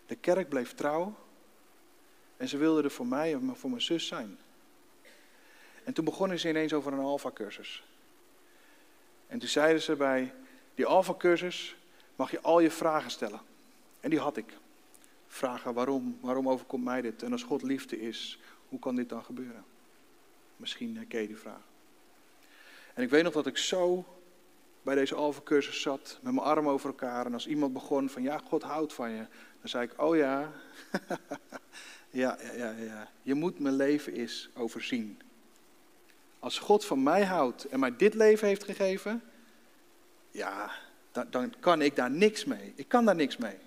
De 0.05 0.15
kerk 0.15 0.49
bleef 0.49 0.73
trouw. 0.73 1.15
En 2.37 2.47
ze 2.47 2.57
wilde 2.57 2.83
er 2.83 2.91
voor 2.91 3.07
mij 3.07 3.33
en 3.33 3.55
voor 3.55 3.69
mijn 3.69 3.81
zus 3.81 4.07
zijn. 4.07 4.39
En 5.83 5.93
toen 5.93 6.05
begonnen 6.05 6.39
ze 6.39 6.49
ineens 6.49 6.73
over 6.73 6.93
een 6.93 6.99
alfa-cursus. 6.99 7.83
En 9.27 9.39
toen 9.39 9.49
zeiden 9.49 9.81
ze 9.81 9.95
bij 9.95 10.33
die 10.75 10.85
alfa-cursus 10.85 11.75
mag 12.15 12.31
je 12.31 12.41
al 12.41 12.59
je 12.59 12.71
vragen 12.71 13.11
stellen. 13.11 13.41
En 13.99 14.09
die 14.09 14.19
had 14.19 14.37
ik. 14.37 14.53
Vragen 15.31 15.73
waarom, 15.73 16.17
waarom 16.21 16.49
overkomt 16.49 16.83
mij 16.83 17.01
dit? 17.01 17.23
En 17.23 17.31
als 17.31 17.43
God 17.43 17.61
liefde 17.61 17.99
is, 17.99 18.39
hoe 18.69 18.79
kan 18.79 18.95
dit 18.95 19.09
dan 19.09 19.23
gebeuren? 19.23 19.63
Misschien 20.55 20.95
herken 20.97 21.21
je 21.21 21.27
die 21.27 21.37
vraag. 21.37 21.67
En 22.93 23.03
ik 23.03 23.09
weet 23.09 23.23
nog 23.23 23.33
dat 23.33 23.47
ik 23.47 23.57
zo 23.57 24.05
bij 24.81 24.95
deze 24.95 25.15
alfa-cursus 25.15 25.81
zat, 25.81 26.19
met 26.21 26.33
mijn 26.33 26.45
armen 26.45 26.71
over 26.71 26.89
elkaar. 26.89 27.25
En 27.25 27.33
als 27.33 27.47
iemand 27.47 27.73
begon 27.73 28.09
van, 28.09 28.21
ja, 28.21 28.37
God 28.37 28.63
houdt 28.63 28.93
van 28.93 29.11
je. 29.11 29.25
Dan 29.59 29.69
zei 29.69 29.83
ik, 29.83 30.01
oh 30.01 30.15
ja, 30.15 30.51
ja, 32.09 32.37
ja, 32.41 32.53
ja, 32.55 32.71
ja. 32.71 33.11
Je 33.21 33.33
moet 33.33 33.59
mijn 33.59 33.75
leven 33.75 34.13
eens 34.13 34.49
overzien. 34.53 35.19
Als 36.39 36.59
God 36.59 36.85
van 36.85 37.03
mij 37.03 37.25
houdt 37.25 37.65
en 37.65 37.79
mij 37.79 37.95
dit 37.95 38.13
leven 38.13 38.47
heeft 38.47 38.63
gegeven, 38.63 39.21
ja, 40.31 40.71
dan, 41.11 41.27
dan 41.29 41.53
kan 41.59 41.81
ik 41.81 41.95
daar 41.95 42.11
niks 42.11 42.45
mee. 42.45 42.73
Ik 42.75 42.87
kan 42.87 43.05
daar 43.05 43.15
niks 43.15 43.37
mee. 43.37 43.57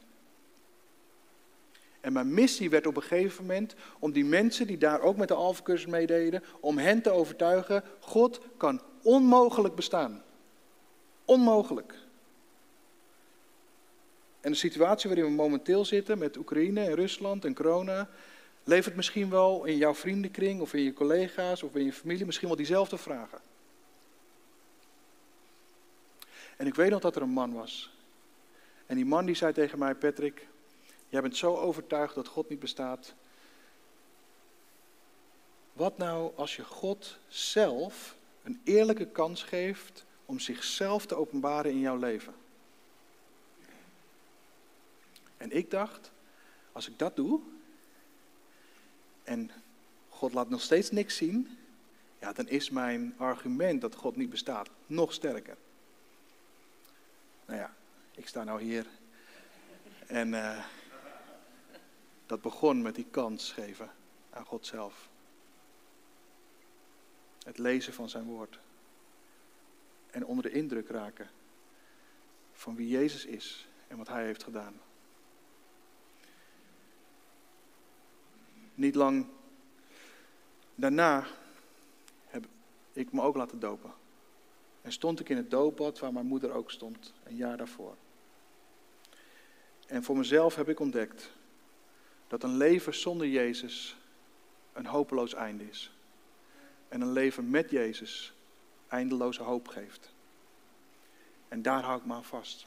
En 2.02 2.12
mijn 2.12 2.34
missie 2.34 2.70
werd 2.70 2.86
op 2.86 2.96
een 2.96 3.02
gegeven 3.02 3.44
moment 3.44 3.74
om 3.98 4.12
die 4.12 4.24
mensen 4.24 4.66
die 4.66 4.78
daar 4.78 5.00
ook 5.00 5.16
met 5.16 5.28
de 5.28 5.34
Alpha-cursus 5.34 5.90
meededen, 5.90 6.42
om 6.60 6.78
hen 6.78 7.02
te 7.02 7.10
overtuigen, 7.10 7.84
God 8.00 8.40
kan 8.56 8.82
onmogelijk 9.02 9.74
bestaan. 9.74 10.22
Onmogelijk. 11.24 11.94
En 14.40 14.50
de 14.50 14.56
situatie 14.56 15.10
waarin 15.10 15.26
we 15.26 15.36
momenteel 15.36 15.84
zitten 15.84 16.18
met 16.18 16.36
Oekraïne 16.36 16.80
en 16.80 16.94
Rusland 16.94 17.44
en 17.44 17.54
corona, 17.54 18.08
levert 18.64 18.96
misschien 18.96 19.30
wel 19.30 19.64
in 19.64 19.76
jouw 19.76 19.94
vriendenkring 19.94 20.60
of 20.60 20.74
in 20.74 20.82
je 20.82 20.92
collega's 20.92 21.62
of 21.62 21.74
in 21.74 21.84
je 21.84 21.92
familie 21.92 22.26
misschien 22.26 22.48
wel 22.48 22.56
diezelfde 22.56 22.98
vragen. 22.98 23.38
En 26.56 26.66
ik 26.66 26.74
weet 26.74 26.90
nog 26.90 27.00
dat 27.00 27.16
er 27.16 27.22
een 27.22 27.28
man 27.28 27.52
was. 27.52 27.92
En 28.86 28.96
die 28.96 29.04
man 29.04 29.26
die 29.26 29.34
zei 29.34 29.52
tegen 29.52 29.78
mij, 29.78 29.94
Patrick, 29.94 30.46
jij 31.12 31.20
bent 31.20 31.36
zo 31.36 31.56
overtuigd 31.56 32.14
dat 32.14 32.28
God 32.28 32.48
niet 32.48 32.58
bestaat. 32.58 33.14
Wat 35.72 35.98
nou 35.98 36.36
als 36.36 36.56
je 36.56 36.64
God 36.64 37.18
zelf 37.28 38.16
een 38.42 38.60
eerlijke 38.64 39.06
kans 39.06 39.42
geeft 39.42 40.04
om 40.26 40.38
zichzelf 40.38 41.06
te 41.06 41.14
openbaren 41.14 41.70
in 41.70 41.80
jouw 41.80 41.96
leven? 41.96 42.34
En 45.36 45.50
ik 45.50 45.70
dacht, 45.70 46.10
als 46.72 46.88
ik 46.88 46.98
dat 46.98 47.16
doe, 47.16 47.40
en 49.22 49.50
God 50.08 50.32
laat 50.32 50.48
nog 50.48 50.60
steeds 50.60 50.90
niks 50.90 51.16
zien, 51.16 51.58
ja, 52.18 52.32
dan 52.32 52.48
is 52.48 52.70
mijn 52.70 53.14
argument 53.16 53.80
dat 53.80 53.94
God 53.94 54.16
niet 54.16 54.30
bestaat 54.30 54.68
nog 54.86 55.12
sterker. 55.12 55.56
Nou 57.46 57.58
ja, 57.58 57.74
ik 58.14 58.28
sta 58.28 58.44
nou 58.44 58.62
hier 58.62 58.86
en 60.06 60.28
uh, 60.28 60.64
dat 62.32 62.40
begon 62.40 62.82
met 62.82 62.94
die 62.94 63.06
kans 63.10 63.52
geven 63.52 63.90
aan 64.30 64.44
God 64.44 64.66
zelf. 64.66 65.08
Het 67.44 67.58
lezen 67.58 67.92
van 67.92 68.08
zijn 68.08 68.24
woord. 68.24 68.58
En 70.10 70.24
onder 70.26 70.44
de 70.44 70.50
indruk 70.50 70.88
raken 70.88 71.30
van 72.52 72.76
wie 72.76 72.88
Jezus 72.88 73.24
is 73.24 73.68
en 73.88 73.96
wat 73.96 74.08
hij 74.08 74.24
heeft 74.24 74.42
gedaan. 74.42 74.80
Niet 78.74 78.94
lang 78.94 79.26
daarna 80.74 81.26
heb 82.26 82.46
ik 82.92 83.12
me 83.12 83.22
ook 83.22 83.36
laten 83.36 83.60
dopen. 83.60 83.92
En 84.82 84.92
stond 84.92 85.20
ik 85.20 85.28
in 85.28 85.36
het 85.36 85.50
doopbad 85.50 85.98
waar 85.98 86.12
mijn 86.12 86.26
moeder 86.26 86.52
ook 86.52 86.70
stond, 86.70 87.12
een 87.24 87.36
jaar 87.36 87.56
daarvoor. 87.56 87.96
En 89.86 90.02
voor 90.02 90.16
mezelf 90.16 90.54
heb 90.54 90.68
ik 90.68 90.80
ontdekt 90.80 91.30
dat 92.32 92.42
een 92.42 92.56
leven 92.56 92.94
zonder 92.94 93.26
Jezus 93.26 93.96
een 94.72 94.86
hopeloos 94.86 95.34
einde 95.34 95.68
is. 95.68 95.92
En 96.88 97.00
een 97.00 97.12
leven 97.12 97.50
met 97.50 97.70
Jezus 97.70 98.32
eindeloze 98.88 99.42
hoop 99.42 99.68
geeft. 99.68 100.12
En 101.48 101.62
daar 101.62 101.82
hou 101.82 101.98
ik 101.98 102.06
me 102.06 102.14
aan 102.14 102.24
vast. 102.24 102.66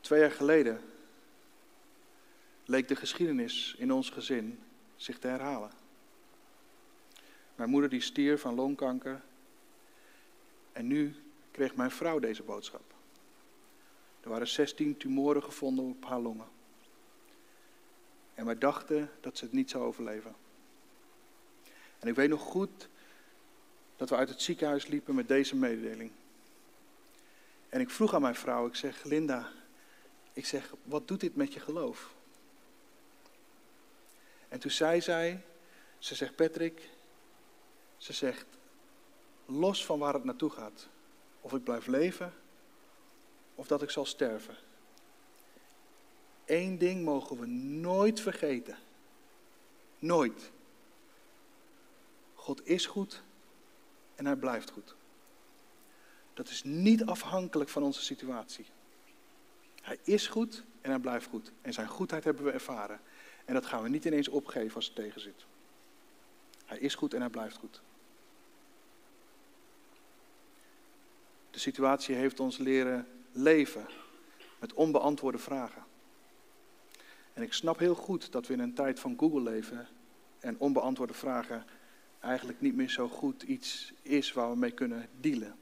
Twee 0.00 0.20
jaar 0.20 0.30
geleden 0.30 0.80
leek 2.64 2.88
de 2.88 2.96
geschiedenis 2.96 3.74
in 3.78 3.92
ons 3.92 4.10
gezin 4.10 4.62
zich 4.96 5.18
te 5.18 5.26
herhalen. 5.26 5.70
Mijn 7.54 7.70
moeder 7.70 7.90
die 7.90 8.00
stierf 8.00 8.40
van 8.40 8.54
longkanker. 8.54 9.22
En 10.72 10.86
nu 10.86 11.14
kreeg 11.50 11.74
mijn 11.74 11.90
vrouw 11.90 12.18
deze 12.18 12.42
boodschap. 12.42 12.94
Er 14.20 14.28
waren 14.30 14.48
16 14.48 14.96
tumoren 14.96 15.42
gevonden 15.42 15.84
op 15.84 16.04
haar 16.04 16.20
longen. 16.20 16.53
En 18.34 18.44
wij 18.44 18.58
dachten 18.58 19.10
dat 19.20 19.38
ze 19.38 19.44
het 19.44 19.52
niet 19.52 19.70
zou 19.70 19.84
overleven. 19.84 20.34
En 21.98 22.08
ik 22.08 22.14
weet 22.14 22.28
nog 22.28 22.40
goed 22.40 22.88
dat 23.96 24.08
we 24.08 24.16
uit 24.16 24.28
het 24.28 24.42
ziekenhuis 24.42 24.86
liepen 24.86 25.14
met 25.14 25.28
deze 25.28 25.56
mededeling. 25.56 26.10
En 27.68 27.80
ik 27.80 27.90
vroeg 27.90 28.14
aan 28.14 28.22
mijn 28.22 28.34
vrouw, 28.34 28.66
ik 28.66 28.74
zeg, 28.74 29.04
Linda, 29.04 29.52
ik 30.32 30.46
zeg, 30.46 30.74
wat 30.82 31.08
doet 31.08 31.20
dit 31.20 31.36
met 31.36 31.52
je 31.54 31.60
geloof? 31.60 32.14
En 34.48 34.58
toen 34.58 34.70
zei 34.70 35.00
zij, 35.00 35.42
ze 35.98 36.14
zegt 36.14 36.36
Patrick, 36.36 36.88
ze 37.96 38.12
zegt, 38.12 38.46
los 39.46 39.84
van 39.84 39.98
waar 39.98 40.14
het 40.14 40.24
naartoe 40.24 40.50
gaat, 40.50 40.88
of 41.40 41.52
ik 41.52 41.64
blijf 41.64 41.86
leven 41.86 42.34
of 43.54 43.66
dat 43.66 43.82
ik 43.82 43.90
zal 43.90 44.06
sterven. 44.06 44.56
Eén 46.46 46.78
ding 46.78 47.04
mogen 47.04 47.38
we 47.38 47.46
nooit 47.46 48.20
vergeten. 48.20 48.76
Nooit. 49.98 50.50
God 52.34 52.66
is 52.66 52.86
goed 52.86 53.22
en 54.14 54.26
hij 54.26 54.36
blijft 54.36 54.70
goed. 54.70 54.94
Dat 56.34 56.48
is 56.48 56.62
niet 56.64 57.04
afhankelijk 57.04 57.70
van 57.70 57.82
onze 57.82 58.02
situatie. 58.02 58.66
Hij 59.82 59.98
is 60.02 60.26
goed 60.26 60.62
en 60.80 60.90
hij 60.90 60.98
blijft 60.98 61.26
goed. 61.26 61.52
En 61.62 61.72
zijn 61.72 61.88
goedheid 61.88 62.24
hebben 62.24 62.44
we 62.44 62.50
ervaren. 62.50 63.00
En 63.44 63.54
dat 63.54 63.66
gaan 63.66 63.82
we 63.82 63.88
niet 63.88 64.04
ineens 64.04 64.28
opgeven 64.28 64.74
als 64.74 64.86
het 64.86 64.94
tegen 64.94 65.20
zit. 65.20 65.44
Hij 66.64 66.78
is 66.78 66.94
goed 66.94 67.14
en 67.14 67.20
hij 67.20 67.30
blijft 67.30 67.56
goed. 67.56 67.80
De 71.50 71.58
situatie 71.58 72.14
heeft 72.14 72.40
ons 72.40 72.58
leren 72.58 73.08
leven 73.32 73.86
met 74.58 74.72
onbeantwoorde 74.72 75.38
vragen. 75.38 75.84
En 77.34 77.42
ik 77.42 77.52
snap 77.52 77.78
heel 77.78 77.94
goed 77.94 78.32
dat 78.32 78.46
we 78.46 78.52
in 78.52 78.60
een 78.60 78.74
tijd 78.74 79.00
van 79.00 79.18
Google 79.18 79.40
leven 79.40 79.88
en 80.38 80.58
onbeantwoorde 80.58 81.14
vragen 81.14 81.64
eigenlijk 82.20 82.60
niet 82.60 82.74
meer 82.74 82.90
zo 82.90 83.08
goed 83.08 83.42
iets 83.42 83.92
is 84.02 84.32
waar 84.32 84.50
we 84.50 84.56
mee 84.56 84.70
kunnen 84.70 85.08
dealen. 85.20 85.56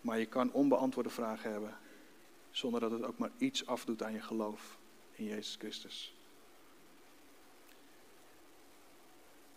Maar 0.00 0.18
je 0.18 0.26
kan 0.26 0.52
onbeantwoorde 0.52 1.10
vragen 1.10 1.50
hebben 1.50 1.76
zonder 2.50 2.80
dat 2.80 2.90
het 2.90 3.02
ook 3.02 3.18
maar 3.18 3.30
iets 3.38 3.66
afdoet 3.66 4.02
aan 4.02 4.12
je 4.12 4.22
geloof 4.22 4.78
in 5.12 5.24
Jezus 5.24 5.56
Christus. 5.58 6.14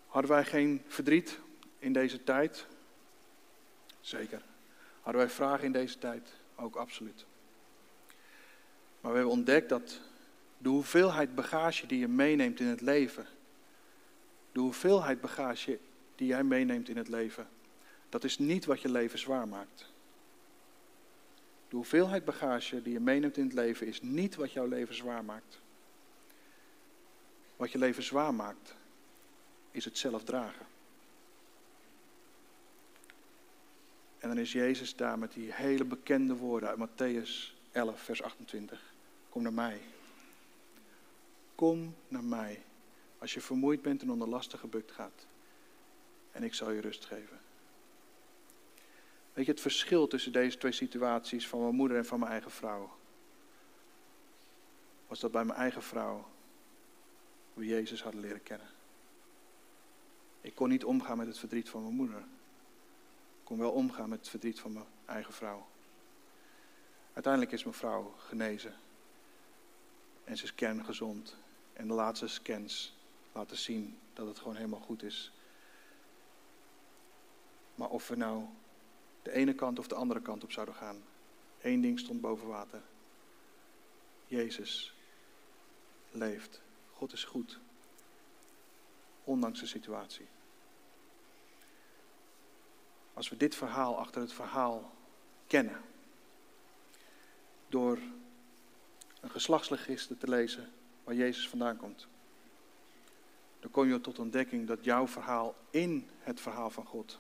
Hadden 0.07 0.31
wij 0.31 0.45
geen 0.45 0.81
verdriet 0.87 1.39
in 1.79 1.93
deze 1.93 2.23
tijd? 2.23 2.67
Zeker. 3.99 4.41
Hadden 5.01 5.21
wij 5.21 5.31
vragen 5.31 5.65
in 5.65 5.71
deze 5.71 5.97
tijd? 5.97 6.29
Ook 6.55 6.75
absoluut. 6.75 7.25
Maar 9.01 9.11
we 9.11 9.17
hebben 9.17 9.35
ontdekt 9.35 9.69
dat 9.69 10.01
de 10.57 10.69
hoeveelheid 10.69 11.35
bagage 11.35 11.87
die 11.87 11.99
je 11.99 12.07
meeneemt 12.07 12.59
in 12.59 12.65
het 12.65 12.81
leven, 12.81 13.27
de 14.51 14.59
hoeveelheid 14.59 15.21
bagage 15.21 15.79
die 16.15 16.27
jij 16.27 16.43
meeneemt 16.43 16.89
in 16.89 16.97
het 16.97 17.07
leven, 17.07 17.47
dat 18.09 18.23
is 18.23 18.37
niet 18.37 18.65
wat 18.65 18.81
je 18.81 18.91
leven 18.91 19.19
zwaar 19.19 19.47
maakt. 19.47 19.93
De 21.67 21.75
hoeveelheid 21.75 22.25
bagage 22.25 22.81
die 22.81 22.93
je 22.93 22.99
meeneemt 22.99 23.37
in 23.37 23.43
het 23.43 23.53
leven 23.53 23.87
is 23.87 24.01
niet 24.01 24.35
wat 24.35 24.51
jouw 24.51 24.67
leven 24.67 24.95
zwaar 24.95 25.25
maakt. 25.25 25.59
Wat 27.55 27.71
je 27.71 27.77
leven 27.77 28.03
zwaar 28.03 28.33
maakt, 28.33 28.75
is 29.71 29.85
het 29.85 29.97
zelf 29.97 30.23
dragen. 30.23 30.65
En 34.17 34.27
dan 34.27 34.37
is 34.37 34.51
Jezus 34.51 34.95
daar 34.95 35.19
met 35.19 35.33
die 35.33 35.53
hele 35.53 35.85
bekende 35.85 36.35
woorden 36.35 36.69
uit 36.69 36.89
Matthäus 36.89 37.53
11, 37.71 38.01
vers 38.01 38.23
28. 38.23 38.93
Kom 39.29 39.41
naar 39.41 39.53
mij. 39.53 39.81
Kom 41.55 41.95
naar 42.07 42.23
mij. 42.23 42.63
Als 43.17 43.33
je 43.33 43.41
vermoeid 43.41 43.81
bent 43.81 44.01
en 44.01 44.11
onder 44.11 44.27
lasten 44.27 44.59
gebukt 44.59 44.91
gaat. 44.91 45.27
En 46.31 46.43
ik 46.43 46.53
zal 46.53 46.71
je 46.71 46.81
rust 46.81 47.05
geven. 47.05 47.39
Weet 49.33 49.45
je 49.45 49.51
het 49.51 49.61
verschil 49.61 50.07
tussen 50.07 50.31
deze 50.31 50.57
twee 50.57 50.71
situaties 50.71 51.47
van 51.47 51.61
mijn 51.61 51.75
moeder 51.75 51.97
en 51.97 52.05
van 52.05 52.19
mijn 52.19 52.31
eigen 52.31 52.51
vrouw? 52.51 52.97
Was 55.07 55.19
dat 55.19 55.31
bij 55.31 55.45
mijn 55.45 55.59
eigen 55.59 55.83
vrouw 55.83 56.25
we 57.55 57.65
Jezus 57.65 58.03
hadden 58.03 58.21
leren 58.21 58.43
kennen. 58.43 58.67
Ik 60.41 60.55
kon 60.55 60.69
niet 60.69 60.83
omgaan 60.83 61.17
met 61.17 61.27
het 61.27 61.37
verdriet 61.37 61.69
van 61.69 61.81
mijn 61.81 61.95
moeder. 61.95 62.17
Ik 63.39 63.43
kon 63.43 63.57
wel 63.57 63.71
omgaan 63.71 64.09
met 64.09 64.19
het 64.19 64.29
verdriet 64.29 64.59
van 64.59 64.73
mijn 64.73 64.85
eigen 65.05 65.33
vrouw. 65.33 65.67
Uiteindelijk 67.13 67.53
is 67.53 67.63
mijn 67.63 67.75
vrouw 67.75 68.13
genezen. 68.17 68.75
En 70.23 70.37
ze 70.37 70.43
is 70.43 70.55
kerngezond. 70.55 71.37
En 71.75 71.87
de 71.87 71.93
laatste 71.93 72.27
scans 72.27 72.93
laten 73.31 73.57
zien 73.57 73.97
dat 74.13 74.27
het 74.27 74.37
gewoon 74.37 74.55
helemaal 74.55 74.79
goed 74.79 75.03
is. 75.03 75.31
Maar 77.75 77.89
of 77.89 78.07
we 78.07 78.15
nou 78.15 78.45
de 79.21 79.31
ene 79.31 79.53
kant 79.53 79.79
of 79.79 79.87
de 79.87 79.95
andere 79.95 80.21
kant 80.21 80.43
op 80.43 80.51
zouden 80.51 80.75
gaan. 80.75 81.03
één 81.61 81.81
ding 81.81 81.99
stond 81.99 82.21
boven 82.21 82.47
water. 82.47 82.81
Jezus 84.27 84.93
leeft. 86.11 86.61
God 86.93 87.13
is 87.13 87.23
goed. 87.23 87.59
Ondanks 89.23 89.59
de 89.59 89.65
situatie. 89.65 90.27
Als 93.13 93.29
we 93.29 93.37
dit 93.37 93.55
verhaal 93.55 93.97
achter 93.97 94.21
het 94.21 94.33
verhaal 94.33 94.91
kennen. 95.47 95.81
Door 97.67 97.99
een 99.21 99.31
geslachtsregister 99.31 100.17
te 100.17 100.27
lezen 100.27 100.73
waar 101.05 101.15
Jezus 101.15 101.49
vandaan 101.49 101.77
komt. 101.77 102.07
Dan 103.59 103.71
kom 103.71 103.87
je 103.87 104.01
tot 104.01 104.19
ontdekking 104.19 104.67
dat 104.67 104.83
jouw 104.83 105.07
verhaal 105.07 105.55
in 105.69 106.09
het 106.19 106.39
verhaal 106.39 106.69
van 106.69 106.85
God 106.85 107.19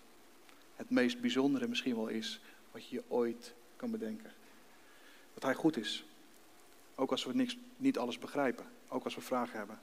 het 0.75 0.89
meest 0.89 1.21
bijzondere 1.21 1.67
misschien 1.67 1.95
wel 1.95 2.07
is 2.07 2.39
wat 2.71 2.87
je 2.87 2.95
je 2.95 3.03
ooit 3.07 3.53
kan 3.75 3.91
bedenken. 3.91 4.31
Dat 5.33 5.43
Hij 5.43 5.53
goed 5.53 5.77
is. 5.77 6.05
Ook 6.95 7.11
als 7.11 7.23
we 7.23 7.33
niks, 7.33 7.57
niet 7.77 7.97
alles 7.97 8.17
begrijpen. 8.17 8.65
Ook 8.87 9.03
als 9.03 9.15
we 9.15 9.21
vragen 9.21 9.57
hebben. 9.57 9.79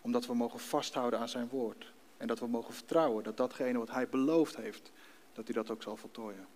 Omdat 0.00 0.26
we 0.26 0.34
mogen 0.34 0.60
vasthouden 0.60 1.18
aan 1.18 1.28
zijn 1.28 1.48
woord. 1.48 1.92
En 2.16 2.26
dat 2.26 2.38
we 2.38 2.46
mogen 2.46 2.74
vertrouwen 2.74 3.24
dat 3.24 3.36
datgene 3.36 3.78
wat 3.78 3.90
hij 3.90 4.08
beloofd 4.08 4.56
heeft, 4.56 4.92
dat 5.32 5.44
hij 5.44 5.54
dat 5.54 5.70
ook 5.70 5.82
zal 5.82 5.96
voltooien. 5.96 6.46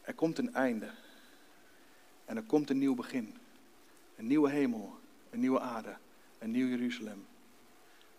Er 0.00 0.14
komt 0.14 0.38
een 0.38 0.54
einde. 0.54 0.90
En 2.24 2.36
er 2.36 2.42
komt 2.42 2.70
een 2.70 2.78
nieuw 2.78 2.94
begin. 2.94 3.36
Een 4.22 4.28
nieuwe 4.28 4.50
hemel, 4.50 4.98
een 5.30 5.40
nieuwe 5.40 5.60
aarde, 5.60 5.96
een 6.38 6.50
nieuw 6.50 6.66
Jeruzalem. 6.66 7.26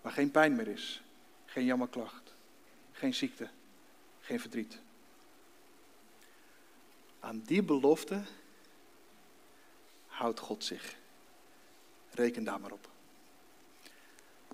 Waar 0.02 0.12
geen 0.12 0.32
pijn 0.32 0.56
meer 0.56 0.68
is, 0.68 1.02
geen 1.46 1.66
jammerklacht, 1.66 2.34
geen 2.92 3.14
ziekte, 3.14 3.50
geen 4.20 4.40
verdriet. 4.40 4.80
Aan 7.20 7.42
die 7.46 7.64
belofte 7.64 8.24
houdt 10.08 10.40
God 10.40 10.64
zich. 10.64 10.96
Reken 12.12 12.44
daar 12.44 12.60
maar 12.60 12.72
op. 12.72 12.90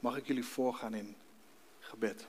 Mag 0.02 0.18
ik 0.18 0.28
jullie 0.28 0.46
voorgaan 0.46 0.94
in 0.94 1.16
gebed? 1.80 2.28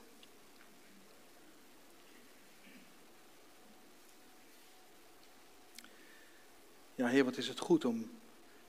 Ja, 6.94 7.06
Heer, 7.06 7.24
wat 7.24 7.36
is 7.36 7.48
het 7.48 7.58
goed 7.58 7.84
om 7.84 8.19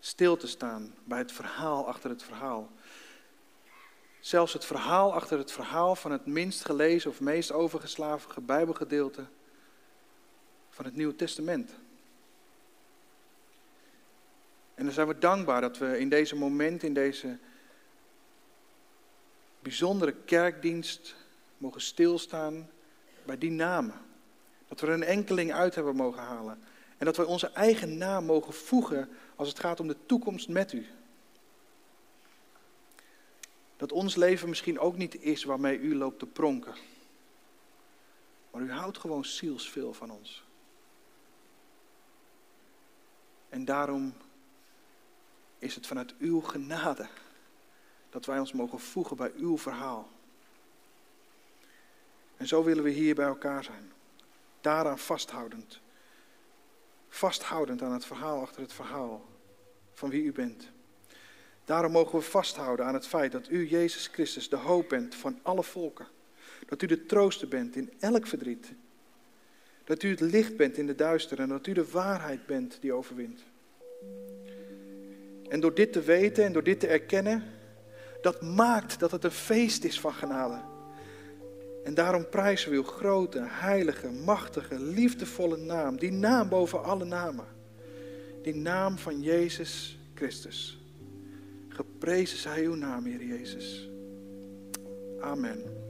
stil 0.03 0.37
te 0.37 0.47
staan 0.47 0.93
bij 1.03 1.17
het 1.17 1.31
verhaal 1.31 1.87
achter 1.87 2.09
het 2.09 2.23
verhaal. 2.23 2.71
Zelfs 4.19 4.53
het 4.53 4.65
verhaal 4.65 5.13
achter 5.13 5.37
het 5.37 5.51
verhaal 5.51 5.95
van 5.95 6.11
het 6.11 6.25
minst 6.25 6.65
gelezen 6.65 7.09
of 7.09 7.19
meest 7.19 7.51
overgeslagen 7.51 8.45
Bijbelgedeelte 8.45 9.25
van 10.69 10.85
het 10.85 10.95
Nieuwe 10.95 11.15
Testament. 11.15 11.71
En 14.73 14.83
dan 14.83 14.93
zijn 14.93 15.07
we 15.07 15.17
dankbaar 15.17 15.61
dat 15.61 15.77
we 15.77 15.99
in 15.99 16.09
deze 16.09 16.35
moment, 16.35 16.83
in 16.83 16.93
deze 16.93 17.37
bijzondere 19.59 20.13
kerkdienst, 20.25 21.15
mogen 21.57 21.81
stilstaan 21.81 22.69
bij 23.25 23.37
die 23.37 23.51
namen. 23.51 23.95
Dat 24.67 24.79
we 24.79 24.87
er 24.87 24.93
een 24.93 25.03
enkeling 25.03 25.53
uit 25.53 25.75
hebben 25.75 25.95
mogen 25.95 26.21
halen. 26.21 26.63
En 26.97 27.05
dat 27.05 27.17
we 27.17 27.25
onze 27.25 27.51
eigen 27.51 27.97
naam 27.97 28.25
mogen 28.25 28.53
voegen 28.53 29.09
als 29.41 29.49
het 29.49 29.59
gaat 29.59 29.79
om 29.79 29.87
de 29.87 30.05
toekomst 30.05 30.49
met 30.49 30.73
u. 30.73 30.87
Dat 33.77 33.91
ons 33.91 34.15
leven 34.15 34.49
misschien 34.49 34.79
ook 34.79 34.97
niet 34.97 35.21
is 35.21 35.43
waarmee 35.43 35.79
u 35.79 35.95
loopt 35.95 36.19
te 36.19 36.25
pronken. 36.25 36.73
Maar 38.51 38.61
u 38.61 38.71
houdt 38.71 38.97
gewoon 38.97 39.25
zielsveel 39.25 39.93
van 39.93 40.11
ons. 40.11 40.43
En 43.49 43.65
daarom 43.65 44.13
is 45.59 45.75
het 45.75 45.87
vanuit 45.87 46.15
uw 46.17 46.41
genade 46.41 47.07
dat 48.09 48.25
wij 48.25 48.39
ons 48.39 48.51
mogen 48.51 48.79
voegen 48.79 49.17
bij 49.17 49.31
uw 49.35 49.57
verhaal. 49.57 50.09
En 52.37 52.47
zo 52.47 52.63
willen 52.63 52.83
we 52.83 52.89
hier 52.89 53.15
bij 53.15 53.27
elkaar 53.27 53.63
zijn. 53.63 53.91
Daaraan 54.61 54.99
vasthoudend. 54.99 55.79
Vasthoudend 57.09 57.81
aan 57.81 57.93
het 57.93 58.05
verhaal 58.05 58.41
achter 58.41 58.61
het 58.61 58.73
verhaal 58.73 59.29
van 60.01 60.09
wie 60.09 60.23
u 60.23 60.31
bent. 60.31 60.69
Daarom 61.65 61.91
mogen 61.91 62.19
we 62.19 62.25
vasthouden 62.25 62.85
aan 62.85 62.93
het 62.93 63.07
feit 63.07 63.31
dat 63.31 63.49
u, 63.49 63.67
Jezus 63.67 64.07
Christus, 64.07 64.49
de 64.49 64.55
hoop 64.55 64.89
bent 64.89 65.15
van 65.15 65.39
alle 65.41 65.63
volken. 65.63 66.07
Dat 66.67 66.81
u 66.81 66.85
de 66.85 67.05
trooster 67.05 67.47
bent 67.47 67.75
in 67.75 67.91
elk 67.99 68.27
verdriet. 68.27 68.71
Dat 69.83 70.03
u 70.03 70.09
het 70.09 70.19
licht 70.19 70.57
bent 70.57 70.77
in 70.77 70.85
de 70.85 70.95
duister 70.95 71.39
en 71.39 71.49
dat 71.49 71.67
u 71.67 71.73
de 71.73 71.91
waarheid 71.91 72.45
bent 72.45 72.77
die 72.81 72.93
overwint. 72.93 73.39
En 75.49 75.59
door 75.59 75.73
dit 75.73 75.93
te 75.93 76.01
weten 76.01 76.43
en 76.43 76.53
door 76.53 76.63
dit 76.63 76.79
te 76.79 76.87
erkennen, 76.87 77.43
dat 78.21 78.41
maakt 78.41 78.99
dat 78.99 79.11
het 79.11 79.23
een 79.23 79.31
feest 79.31 79.83
is 79.83 79.99
van 79.99 80.13
genade. 80.13 80.61
En 81.83 81.93
daarom 81.93 82.29
prijzen 82.29 82.69
we 82.69 82.75
uw 82.75 82.83
grote, 82.83 83.39
heilige, 83.41 84.09
machtige, 84.09 84.79
liefdevolle 84.79 85.57
naam. 85.57 85.97
Die 85.97 86.11
naam 86.11 86.49
boven 86.49 86.83
alle 86.83 87.05
namen. 87.05 87.59
Die 88.41 88.55
naam 88.55 88.97
van 88.97 89.21
Jezus 89.21 89.99
Christus. 90.13 90.79
Geprezen 91.67 92.37
zij 92.37 92.65
uw 92.65 92.75
naam, 92.75 93.05
Heer 93.05 93.23
Jezus. 93.23 93.89
Amen. 95.19 95.80